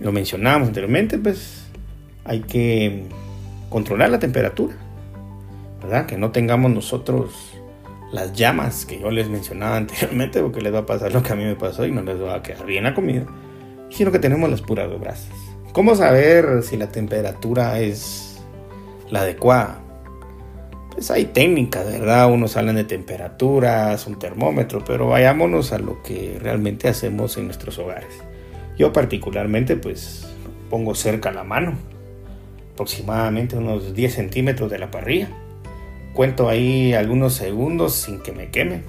Lo 0.00 0.12
mencionábamos 0.12 0.68
anteriormente, 0.68 1.18
pues 1.18 1.66
hay 2.24 2.40
que 2.40 3.04
controlar 3.68 4.10
la 4.10 4.18
temperatura 4.18 4.76
que 6.06 6.16
no 6.16 6.30
tengamos 6.30 6.70
nosotros 6.70 7.32
las 8.12 8.32
llamas 8.32 8.86
que 8.86 9.00
yo 9.00 9.10
les 9.10 9.28
mencionaba 9.28 9.76
anteriormente, 9.76 10.40
porque 10.40 10.60
les 10.60 10.72
va 10.72 10.80
a 10.80 10.86
pasar 10.86 11.12
lo 11.12 11.22
que 11.22 11.32
a 11.32 11.36
mí 11.36 11.44
me 11.44 11.56
pasó 11.56 11.86
y 11.86 11.92
no 11.92 12.02
les 12.02 12.20
va 12.20 12.36
a 12.36 12.42
quedar 12.42 12.64
bien 12.66 12.84
la 12.84 12.94
comida, 12.94 13.26
sino 13.90 14.12
que 14.12 14.18
tenemos 14.18 14.50
las 14.50 14.62
puras 14.62 14.88
brasas. 14.98 15.32
¿Cómo 15.72 15.94
saber 15.94 16.62
si 16.62 16.76
la 16.76 16.88
temperatura 16.88 17.78
es 17.80 18.40
la 19.10 19.20
adecuada? 19.20 19.80
Pues 20.98 21.12
hay 21.12 21.26
técnicas, 21.26 21.86
¿verdad? 21.86 22.28
Unos 22.28 22.56
hablan 22.56 22.74
de 22.74 22.82
temperaturas, 22.82 24.04
un 24.08 24.18
termómetro, 24.18 24.82
pero 24.84 25.06
vayámonos 25.06 25.70
a 25.70 25.78
lo 25.78 26.02
que 26.02 26.40
realmente 26.42 26.88
hacemos 26.88 27.36
en 27.36 27.44
nuestros 27.44 27.78
hogares. 27.78 28.12
Yo 28.76 28.92
particularmente 28.92 29.76
pues 29.76 30.26
pongo 30.68 30.96
cerca 30.96 31.30
la 31.30 31.44
mano, 31.44 31.74
aproximadamente 32.72 33.56
unos 33.56 33.94
10 33.94 34.12
centímetros 34.12 34.72
de 34.72 34.80
la 34.80 34.90
parrilla 34.90 35.28
cuento 36.14 36.48
ahí 36.48 36.92
algunos 36.94 37.34
segundos 37.34 37.94
sin 37.94 38.18
que 38.18 38.32
me 38.32 38.50
queme. 38.50 38.82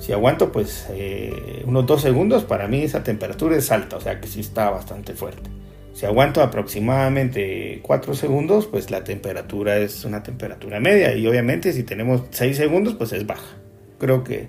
Si 0.00 0.12
aguanto 0.12 0.50
pues 0.50 0.88
eh, 0.90 1.62
unos 1.66 1.86
dos 1.86 2.02
segundos, 2.02 2.42
para 2.42 2.66
mí 2.66 2.82
esa 2.82 3.04
temperatura 3.04 3.56
es 3.56 3.70
alta, 3.70 3.96
o 3.96 4.00
sea 4.00 4.20
que 4.20 4.26
sí 4.26 4.40
está 4.40 4.70
bastante 4.70 5.14
fuerte. 5.14 5.48
Si 5.92 6.06
aguanto 6.06 6.42
aproximadamente 6.42 7.80
4 7.82 8.14
segundos, 8.14 8.66
pues 8.66 8.90
la 8.90 9.04
temperatura 9.04 9.76
es 9.78 10.04
una 10.04 10.22
temperatura 10.22 10.80
media. 10.80 11.14
Y 11.14 11.26
obviamente 11.26 11.72
si 11.72 11.82
tenemos 11.82 12.22
6 12.30 12.56
segundos, 12.56 12.94
pues 12.94 13.12
es 13.12 13.26
baja. 13.26 13.56
Creo 13.98 14.24
que 14.24 14.48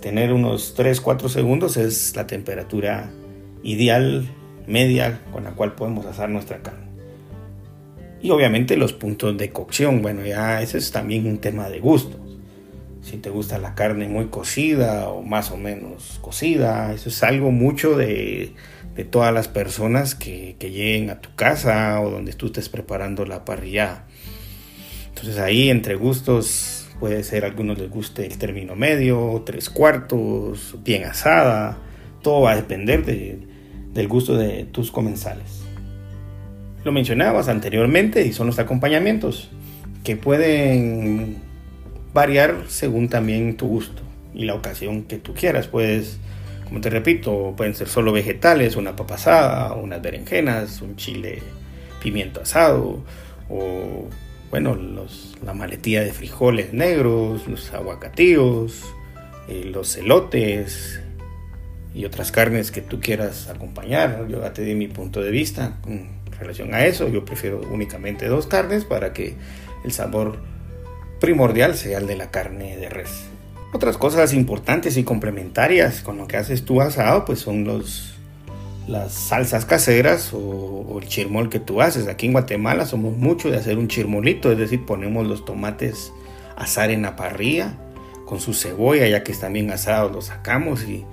tener 0.00 0.32
unos 0.32 0.74
3, 0.74 1.00
4 1.00 1.28
segundos 1.28 1.76
es 1.76 2.16
la 2.16 2.26
temperatura 2.26 3.10
ideal, 3.62 4.28
media, 4.66 5.20
con 5.32 5.44
la 5.44 5.52
cual 5.52 5.74
podemos 5.74 6.06
asar 6.06 6.30
nuestra 6.30 6.62
carne. 6.62 6.88
Y 8.20 8.30
obviamente 8.30 8.76
los 8.76 8.92
puntos 8.92 9.36
de 9.36 9.50
cocción, 9.50 10.02
bueno, 10.02 10.24
ya 10.24 10.62
ese 10.62 10.78
es 10.78 10.90
también 10.90 11.26
un 11.26 11.38
tema 11.38 11.68
de 11.68 11.80
gusto. 11.80 12.18
Si 13.02 13.16
te 13.16 13.30
gusta 13.30 13.58
la 13.58 13.74
carne 13.74 14.08
muy 14.08 14.26
cocida 14.26 15.08
o 15.08 15.22
más 15.22 15.50
o 15.50 15.56
menos 15.56 16.18
cocida, 16.20 16.92
eso 16.92 17.08
es 17.08 17.22
algo 17.22 17.50
mucho 17.50 17.96
de 17.96 18.52
de 18.98 19.04
todas 19.04 19.32
las 19.32 19.46
personas 19.46 20.16
que, 20.16 20.56
lleguen 20.58 21.08
a 21.10 21.20
tu 21.20 21.32
casa 21.36 22.00
o 22.00 22.10
donde 22.10 22.32
tú 22.32 22.46
estés 22.46 22.68
preparando 22.68 23.24
la 23.24 23.44
parrilla. 23.44 24.02
Entonces 25.10 25.38
ahí 25.38 25.70
entre 25.70 25.94
gustos 25.94 26.88
puede 26.98 27.22
ser 27.22 27.44
algunos 27.44 27.78
les 27.78 27.88
guste 27.88 28.26
el 28.26 28.38
término 28.38 28.74
medio, 28.74 29.44
tres 29.46 29.70
cuartos, 29.70 30.74
bien 30.82 31.04
asada. 31.04 31.78
Todo 32.22 32.40
va 32.40 32.50
a 32.50 32.56
depender 32.56 33.04
del 33.04 34.08
gusto 34.08 34.36
de 34.36 34.64
tus 34.64 34.90
comensales. 34.90 35.62
Lo 36.82 36.90
mencionabas 36.90 37.46
anteriormente 37.46 38.26
y 38.26 38.32
son 38.32 38.48
los 38.48 38.58
acompañamientos 38.58 39.48
que 40.02 40.16
pueden 40.16 41.36
variar 42.12 42.64
según 42.66 43.08
también 43.08 43.56
tu 43.56 43.68
gusto 43.68 44.02
y 44.34 44.44
la 44.44 44.56
ocasión 44.56 45.04
que 45.04 45.18
tú 45.18 45.34
quieras. 45.34 45.68
Puedes 45.68 46.18
como 46.68 46.82
te 46.82 46.90
repito, 46.90 47.54
pueden 47.56 47.74
ser 47.74 47.88
solo 47.88 48.12
vegetales, 48.12 48.76
una 48.76 48.94
papa 48.94 49.14
asada, 49.14 49.72
unas 49.72 50.02
berenjenas, 50.02 50.82
un 50.82 50.96
chile 50.96 51.42
pimiento 52.02 52.42
asado, 52.42 53.02
o 53.48 54.06
bueno, 54.50 54.78
la 55.44 55.54
maletilla 55.54 56.02
de 56.02 56.12
frijoles 56.12 56.74
negros, 56.74 57.48
los 57.48 57.72
aguacatíos, 57.72 58.84
eh, 59.48 59.64
los 59.64 59.94
celotes 59.94 61.00
y 61.94 62.04
otras 62.04 62.32
carnes 62.32 62.70
que 62.70 62.82
tú 62.82 63.00
quieras 63.00 63.48
acompañar. 63.48 64.26
Yo 64.28 64.42
ya 64.42 64.52
te 64.52 64.62
di 64.62 64.74
mi 64.74 64.88
punto 64.88 65.22
de 65.22 65.30
vista 65.30 65.78
con 65.80 66.08
relación 66.38 66.74
a 66.74 66.84
eso. 66.84 67.08
Yo 67.08 67.24
prefiero 67.24 67.60
únicamente 67.70 68.26
dos 68.26 68.46
carnes 68.46 68.84
para 68.84 69.12
que 69.14 69.36
el 69.84 69.92
sabor 69.92 70.38
primordial 71.20 71.74
sea 71.74 71.98
el 71.98 72.06
de 72.06 72.16
la 72.16 72.30
carne 72.30 72.76
de 72.76 72.88
res. 72.90 73.27
Otras 73.70 73.98
cosas 73.98 74.32
importantes 74.32 74.96
y 74.96 75.04
complementarias 75.04 76.00
con 76.00 76.16
lo 76.16 76.26
que 76.26 76.38
haces 76.38 76.64
tú 76.64 76.80
asado, 76.80 77.26
pues 77.26 77.40
son 77.40 77.64
los, 77.64 78.14
las 78.86 79.12
salsas 79.12 79.66
caseras 79.66 80.30
o, 80.32 80.98
el 81.00 81.06
chirmol 81.06 81.50
que 81.50 81.60
tú 81.60 81.82
haces. 81.82 82.08
Aquí 82.08 82.26
en 82.26 82.32
Guatemala 82.32 82.86
somos 82.86 83.16
mucho 83.16 83.50
de 83.50 83.58
hacer 83.58 83.78
un 83.78 83.88
chirmolito, 83.88 84.50
es 84.50 84.58
decir, 84.58 84.86
ponemos 84.86 85.26
los 85.26 85.44
tomates 85.44 86.12
a 86.56 86.62
asar 86.62 86.90
en 86.90 87.02
la 87.02 87.14
parrilla 87.14 87.74
con 88.24 88.40
su 88.40 88.54
cebolla, 88.54 89.06
ya 89.06 89.22
que 89.22 89.32
están 89.32 89.52
bien 89.52 89.70
asados, 89.70 90.12
los 90.12 90.26
sacamos 90.26 90.84
y 90.84 91.04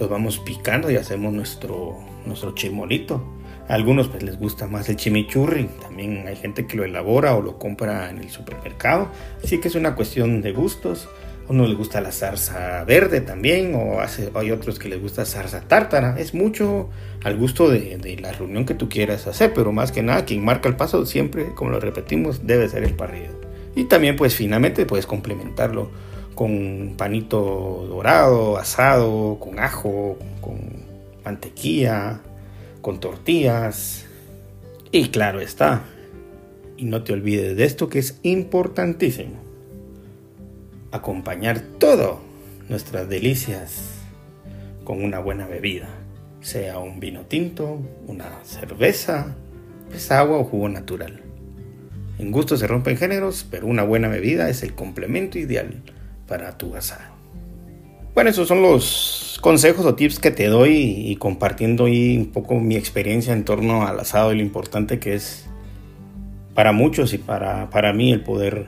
los 0.00 0.10
vamos 0.10 0.40
picando 0.40 0.90
y 0.90 0.96
hacemos 0.96 1.32
nuestro, 1.32 1.98
nuestro 2.26 2.52
chirmolito. 2.52 3.24
A 3.68 3.74
algunos 3.74 4.08
pues 4.08 4.24
les 4.24 4.38
gusta 4.38 4.66
más 4.66 4.88
el 4.88 4.96
chimichurri, 4.96 5.68
también 5.80 6.26
hay 6.26 6.34
gente 6.34 6.66
que 6.66 6.76
lo 6.76 6.84
elabora 6.84 7.36
o 7.36 7.42
lo 7.42 7.60
compra 7.60 8.10
en 8.10 8.18
el 8.18 8.28
supermercado, 8.28 9.08
así 9.42 9.58
que 9.58 9.68
es 9.68 9.76
una 9.76 9.94
cuestión 9.94 10.42
de 10.42 10.52
gustos 10.52 11.08
uno 11.48 11.66
le 11.66 11.74
gusta 11.74 12.00
la 12.00 12.12
zarza 12.12 12.84
verde 12.84 13.20
también, 13.20 13.74
o 13.74 13.98
hay 14.34 14.50
otros 14.50 14.78
que 14.78 14.88
les 14.88 15.00
gusta 15.00 15.24
zarza 15.24 15.60
tártara. 15.62 16.18
Es 16.18 16.34
mucho 16.34 16.88
al 17.24 17.36
gusto 17.36 17.68
de, 17.68 18.18
la 18.20 18.32
reunión 18.32 18.64
que 18.64 18.74
tú 18.74 18.88
quieras 18.88 19.26
hacer, 19.26 19.52
pero 19.52 19.72
más 19.72 19.92
que 19.92 20.02
nada, 20.02 20.24
quien 20.24 20.44
marca 20.44 20.68
el 20.68 20.76
paso 20.76 21.04
siempre, 21.04 21.54
como 21.54 21.70
lo 21.70 21.80
repetimos, 21.80 22.46
debe 22.46 22.68
ser 22.68 22.84
el 22.84 22.94
parrillero. 22.94 23.40
Y 23.74 23.84
también, 23.84 24.16
pues 24.16 24.34
finalmente, 24.34 24.86
puedes 24.86 25.06
complementarlo 25.06 25.90
con 26.34 26.94
panito 26.96 27.86
dorado, 27.88 28.56
asado, 28.56 29.38
con 29.40 29.58
ajo, 29.58 30.18
con 30.40 30.58
mantequilla, 31.24 32.20
con 32.80 33.00
tortillas. 33.00 34.06
Y 34.90 35.08
claro 35.08 35.40
está. 35.40 35.82
Y 36.76 36.84
no 36.84 37.02
te 37.02 37.12
olvides 37.12 37.56
de 37.56 37.64
esto 37.64 37.88
que 37.88 37.98
es 37.98 38.18
importantísimo 38.22 39.51
acompañar 40.92 41.60
todo 41.78 42.20
nuestras 42.68 43.08
delicias 43.08 44.02
con 44.84 45.02
una 45.02 45.18
buena 45.18 45.46
bebida, 45.46 45.88
sea 46.40 46.78
un 46.78 47.00
vino 47.00 47.22
tinto, 47.22 47.80
una 48.06 48.44
cerveza, 48.44 49.34
pues 49.90 50.10
agua 50.10 50.38
o 50.38 50.44
jugo 50.44 50.68
natural. 50.68 51.20
En 52.18 52.30
gusto 52.30 52.56
se 52.56 52.66
rompen 52.66 52.96
géneros, 52.96 53.46
pero 53.50 53.66
una 53.66 53.82
buena 53.82 54.08
bebida 54.08 54.48
es 54.48 54.62
el 54.62 54.74
complemento 54.74 55.38
ideal 55.38 55.82
para 56.28 56.56
tu 56.56 56.74
asado. 56.76 57.12
Bueno, 58.14 58.28
esos 58.28 58.46
son 58.46 58.60
los 58.60 59.38
consejos 59.40 59.86
o 59.86 59.94
tips 59.94 60.18
que 60.18 60.30
te 60.30 60.46
doy 60.46 60.74
y 60.74 61.16
compartiendo 61.16 61.86
ahí 61.86 62.18
un 62.18 62.26
poco 62.26 62.60
mi 62.60 62.76
experiencia 62.76 63.32
en 63.32 63.44
torno 63.44 63.86
al 63.86 63.98
asado 63.98 64.32
y 64.32 64.36
lo 64.36 64.42
importante 64.42 64.98
que 64.98 65.14
es 65.14 65.46
para 66.54 66.72
muchos 66.72 67.14
y 67.14 67.18
para, 67.18 67.70
para 67.70 67.94
mí 67.94 68.12
el 68.12 68.22
poder 68.22 68.66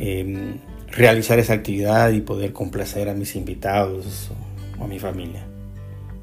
em, 0.00 0.58
realizar 0.92 1.38
esa 1.38 1.54
actividad 1.54 2.10
y 2.10 2.20
poder 2.20 2.52
complacer 2.52 3.08
a 3.08 3.14
mis 3.14 3.36
invitados 3.36 4.30
o, 4.78 4.84
a 4.84 4.86
mi 4.86 4.98
familia. 4.98 5.42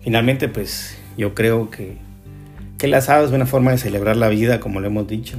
Finalmente, 0.02 0.48
pues 0.48 0.98
yo 1.18 1.34
creo 1.34 1.70
que, 1.70 1.98
que 2.78 2.86
el 2.88 2.94
asado 2.94 3.26
es 3.26 3.32
una 3.32 3.46
forma 3.46 3.72
de 3.72 3.78
celebrar 3.78 4.18
la 4.18 4.30
vida, 4.30 4.60
como 4.60 4.80
lo 4.80 4.88
hemos 4.88 5.08
dicho, 5.08 5.38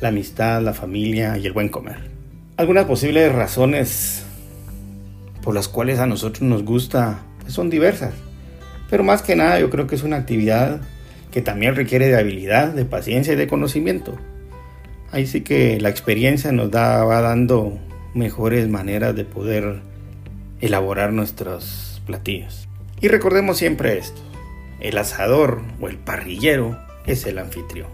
la 0.00 0.08
amistad, 0.08 0.62
la 0.62 0.74
familia 0.74 1.38
y 1.38 1.46
el 1.46 1.52
buen 1.52 1.68
comer. 1.68 2.10
Algunas 2.56 2.84
posibles 2.84 3.32
razones 3.32 4.24
por 5.42 5.54
las 5.54 5.68
cuales 5.68 5.98
a 5.98 6.06
nosotros 6.06 6.42
nos 6.42 6.64
gusta 6.64 7.22
pues 7.40 7.52
son 7.52 7.70
diversas, 7.70 8.14
pero 8.88 9.02
más 9.02 9.22
que 9.22 9.34
nada 9.34 9.58
yo 9.58 9.70
creo 9.70 9.86
que 9.86 9.96
es 9.96 10.02
una 10.02 10.16
actividad 10.16 10.80
que 11.32 11.42
también 11.42 11.74
requiere 11.74 12.08
de 12.08 12.18
habilidad, 12.18 12.68
de 12.68 12.84
paciencia 12.84 13.32
y 13.32 13.36
de 13.36 13.48
conocimiento. 13.48 14.16
Ahí 15.10 15.26
sí 15.26 15.40
que 15.40 15.80
la 15.80 15.88
experiencia 15.88 16.52
nos 16.52 16.70
da, 16.70 17.04
va 17.04 17.20
dando 17.20 17.78
mejores 18.14 18.68
maneras 18.68 19.14
de 19.16 19.24
poder 19.24 19.80
elaborar 20.60 21.12
nuestros 21.12 22.02
platillos. 22.06 22.68
Y 23.00 23.08
recordemos 23.08 23.58
siempre 23.58 23.98
esto, 23.98 24.20
el 24.80 24.98
asador 24.98 25.62
o 25.80 25.88
el 25.88 25.96
parrillero 25.96 26.78
es 27.06 27.26
el 27.26 27.38
anfitrión, 27.38 27.88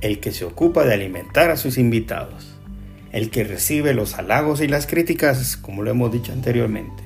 el 0.00 0.20
que 0.20 0.32
se 0.32 0.44
ocupa 0.44 0.84
de 0.84 0.94
alimentar 0.94 1.50
a 1.50 1.56
sus 1.56 1.78
invitados, 1.78 2.54
el 3.12 3.30
que 3.30 3.44
recibe 3.44 3.94
los 3.94 4.14
halagos 4.18 4.60
y 4.60 4.68
las 4.68 4.86
críticas, 4.86 5.56
como 5.56 5.82
lo 5.82 5.90
hemos 5.90 6.12
dicho 6.12 6.32
anteriormente. 6.32 7.02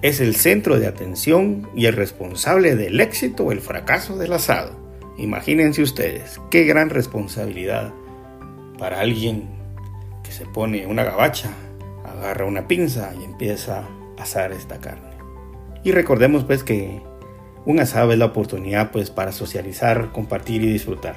Es 0.00 0.20
el 0.20 0.36
centro 0.36 0.78
de 0.78 0.86
atención 0.86 1.68
y 1.74 1.86
el 1.86 1.94
responsable 1.94 2.76
del 2.76 3.00
éxito 3.00 3.44
o 3.44 3.52
el 3.52 3.60
fracaso 3.60 4.16
del 4.16 4.32
asado. 4.32 4.78
Imagínense 5.18 5.82
ustedes, 5.82 6.40
qué 6.50 6.64
gran 6.64 6.88
responsabilidad 6.88 7.92
para 8.78 9.00
alguien 9.00 9.57
se 10.32 10.46
pone 10.46 10.86
una 10.86 11.04
gabacha, 11.04 11.50
agarra 12.04 12.44
una 12.44 12.66
pinza 12.68 13.12
y 13.18 13.24
empieza 13.24 13.84
a 14.16 14.22
asar 14.22 14.52
esta 14.52 14.78
carne. 14.78 15.08
Y 15.84 15.92
recordemos 15.92 16.44
pues 16.44 16.64
que 16.64 17.00
un 17.64 17.80
asado 17.80 18.12
es 18.12 18.18
la 18.18 18.26
oportunidad 18.26 18.90
pues 18.90 19.10
para 19.10 19.32
socializar, 19.32 20.10
compartir 20.12 20.62
y 20.62 20.72
disfrutar. 20.72 21.16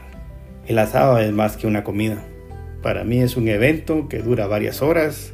El 0.68 0.80
asado 0.80 1.18
es 1.18 1.32
más 1.32 1.58
que 1.58 1.68
una 1.68 1.84
comida. 1.84 2.24
Para 2.82 3.04
mí 3.04 3.20
es 3.22 3.38
un 3.38 3.48
evento 3.48 4.08
que 4.08 4.20
dura 4.20 4.48
varias 4.48 4.82
horas 4.82 5.34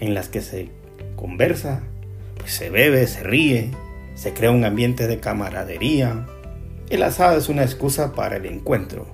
en 0.00 0.14
las 0.14 0.28
que 0.28 0.40
se 0.40 0.70
conversa, 1.16 1.82
pues 2.38 2.52
se 2.52 2.70
bebe, 2.70 3.06
se 3.06 3.22
ríe, 3.22 3.70
se 4.14 4.32
crea 4.32 4.50
un 4.50 4.64
ambiente 4.64 5.06
de 5.06 5.20
camaradería. 5.20 6.26
El 6.90 7.02
asado 7.02 7.38
es 7.38 7.48
una 7.48 7.62
excusa 7.62 8.12
para 8.12 8.36
el 8.36 8.46
encuentro, 8.46 9.06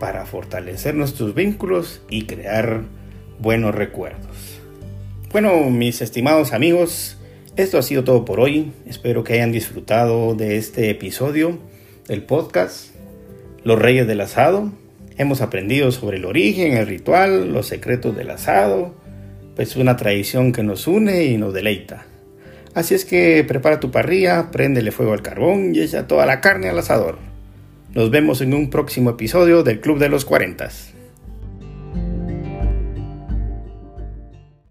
para 0.00 0.26
fortalecer 0.26 0.94
nuestros 0.94 1.34
vínculos 1.34 2.02
y 2.10 2.26
crear 2.26 2.82
buenos 3.38 3.74
recuerdos. 3.74 4.60
Bueno, 5.32 5.70
mis 5.70 6.02
estimados 6.02 6.52
amigos, 6.52 7.18
esto 7.56 7.78
ha 7.78 7.82
sido 7.82 8.04
todo 8.04 8.24
por 8.24 8.40
hoy. 8.40 8.72
Espero 8.86 9.24
que 9.24 9.34
hayan 9.34 9.52
disfrutado 9.52 10.34
de 10.34 10.56
este 10.56 10.90
episodio 10.90 11.58
del 12.08 12.22
podcast 12.22 12.94
Los 13.64 13.78
Reyes 13.78 14.06
del 14.06 14.20
Asado. 14.20 14.72
Hemos 15.18 15.40
aprendido 15.40 15.92
sobre 15.92 16.18
el 16.18 16.24
origen, 16.24 16.76
el 16.76 16.86
ritual, 16.86 17.52
los 17.52 17.66
secretos 17.66 18.16
del 18.16 18.30
asado, 18.30 18.94
pues 19.54 19.76
una 19.76 19.96
tradición 19.96 20.52
que 20.52 20.62
nos 20.62 20.86
une 20.86 21.24
y 21.24 21.38
nos 21.38 21.54
deleita. 21.54 22.06
Así 22.74 22.94
es 22.94 23.06
que 23.06 23.42
prepara 23.48 23.80
tu 23.80 23.90
parrilla, 23.90 24.50
préndele 24.50 24.92
fuego 24.92 25.14
al 25.14 25.22
carbón 25.22 25.74
y 25.74 25.80
echa 25.80 26.06
toda 26.06 26.26
la 26.26 26.42
carne 26.42 26.68
al 26.68 26.78
asador. 26.78 27.18
Nos 27.94 28.10
vemos 28.10 28.42
en 28.42 28.52
un 28.52 28.68
próximo 28.68 29.10
episodio 29.10 29.62
del 29.62 29.80
Club 29.80 29.98
de 29.98 30.10
los 30.10 30.26
Cuarentas. 30.26 30.92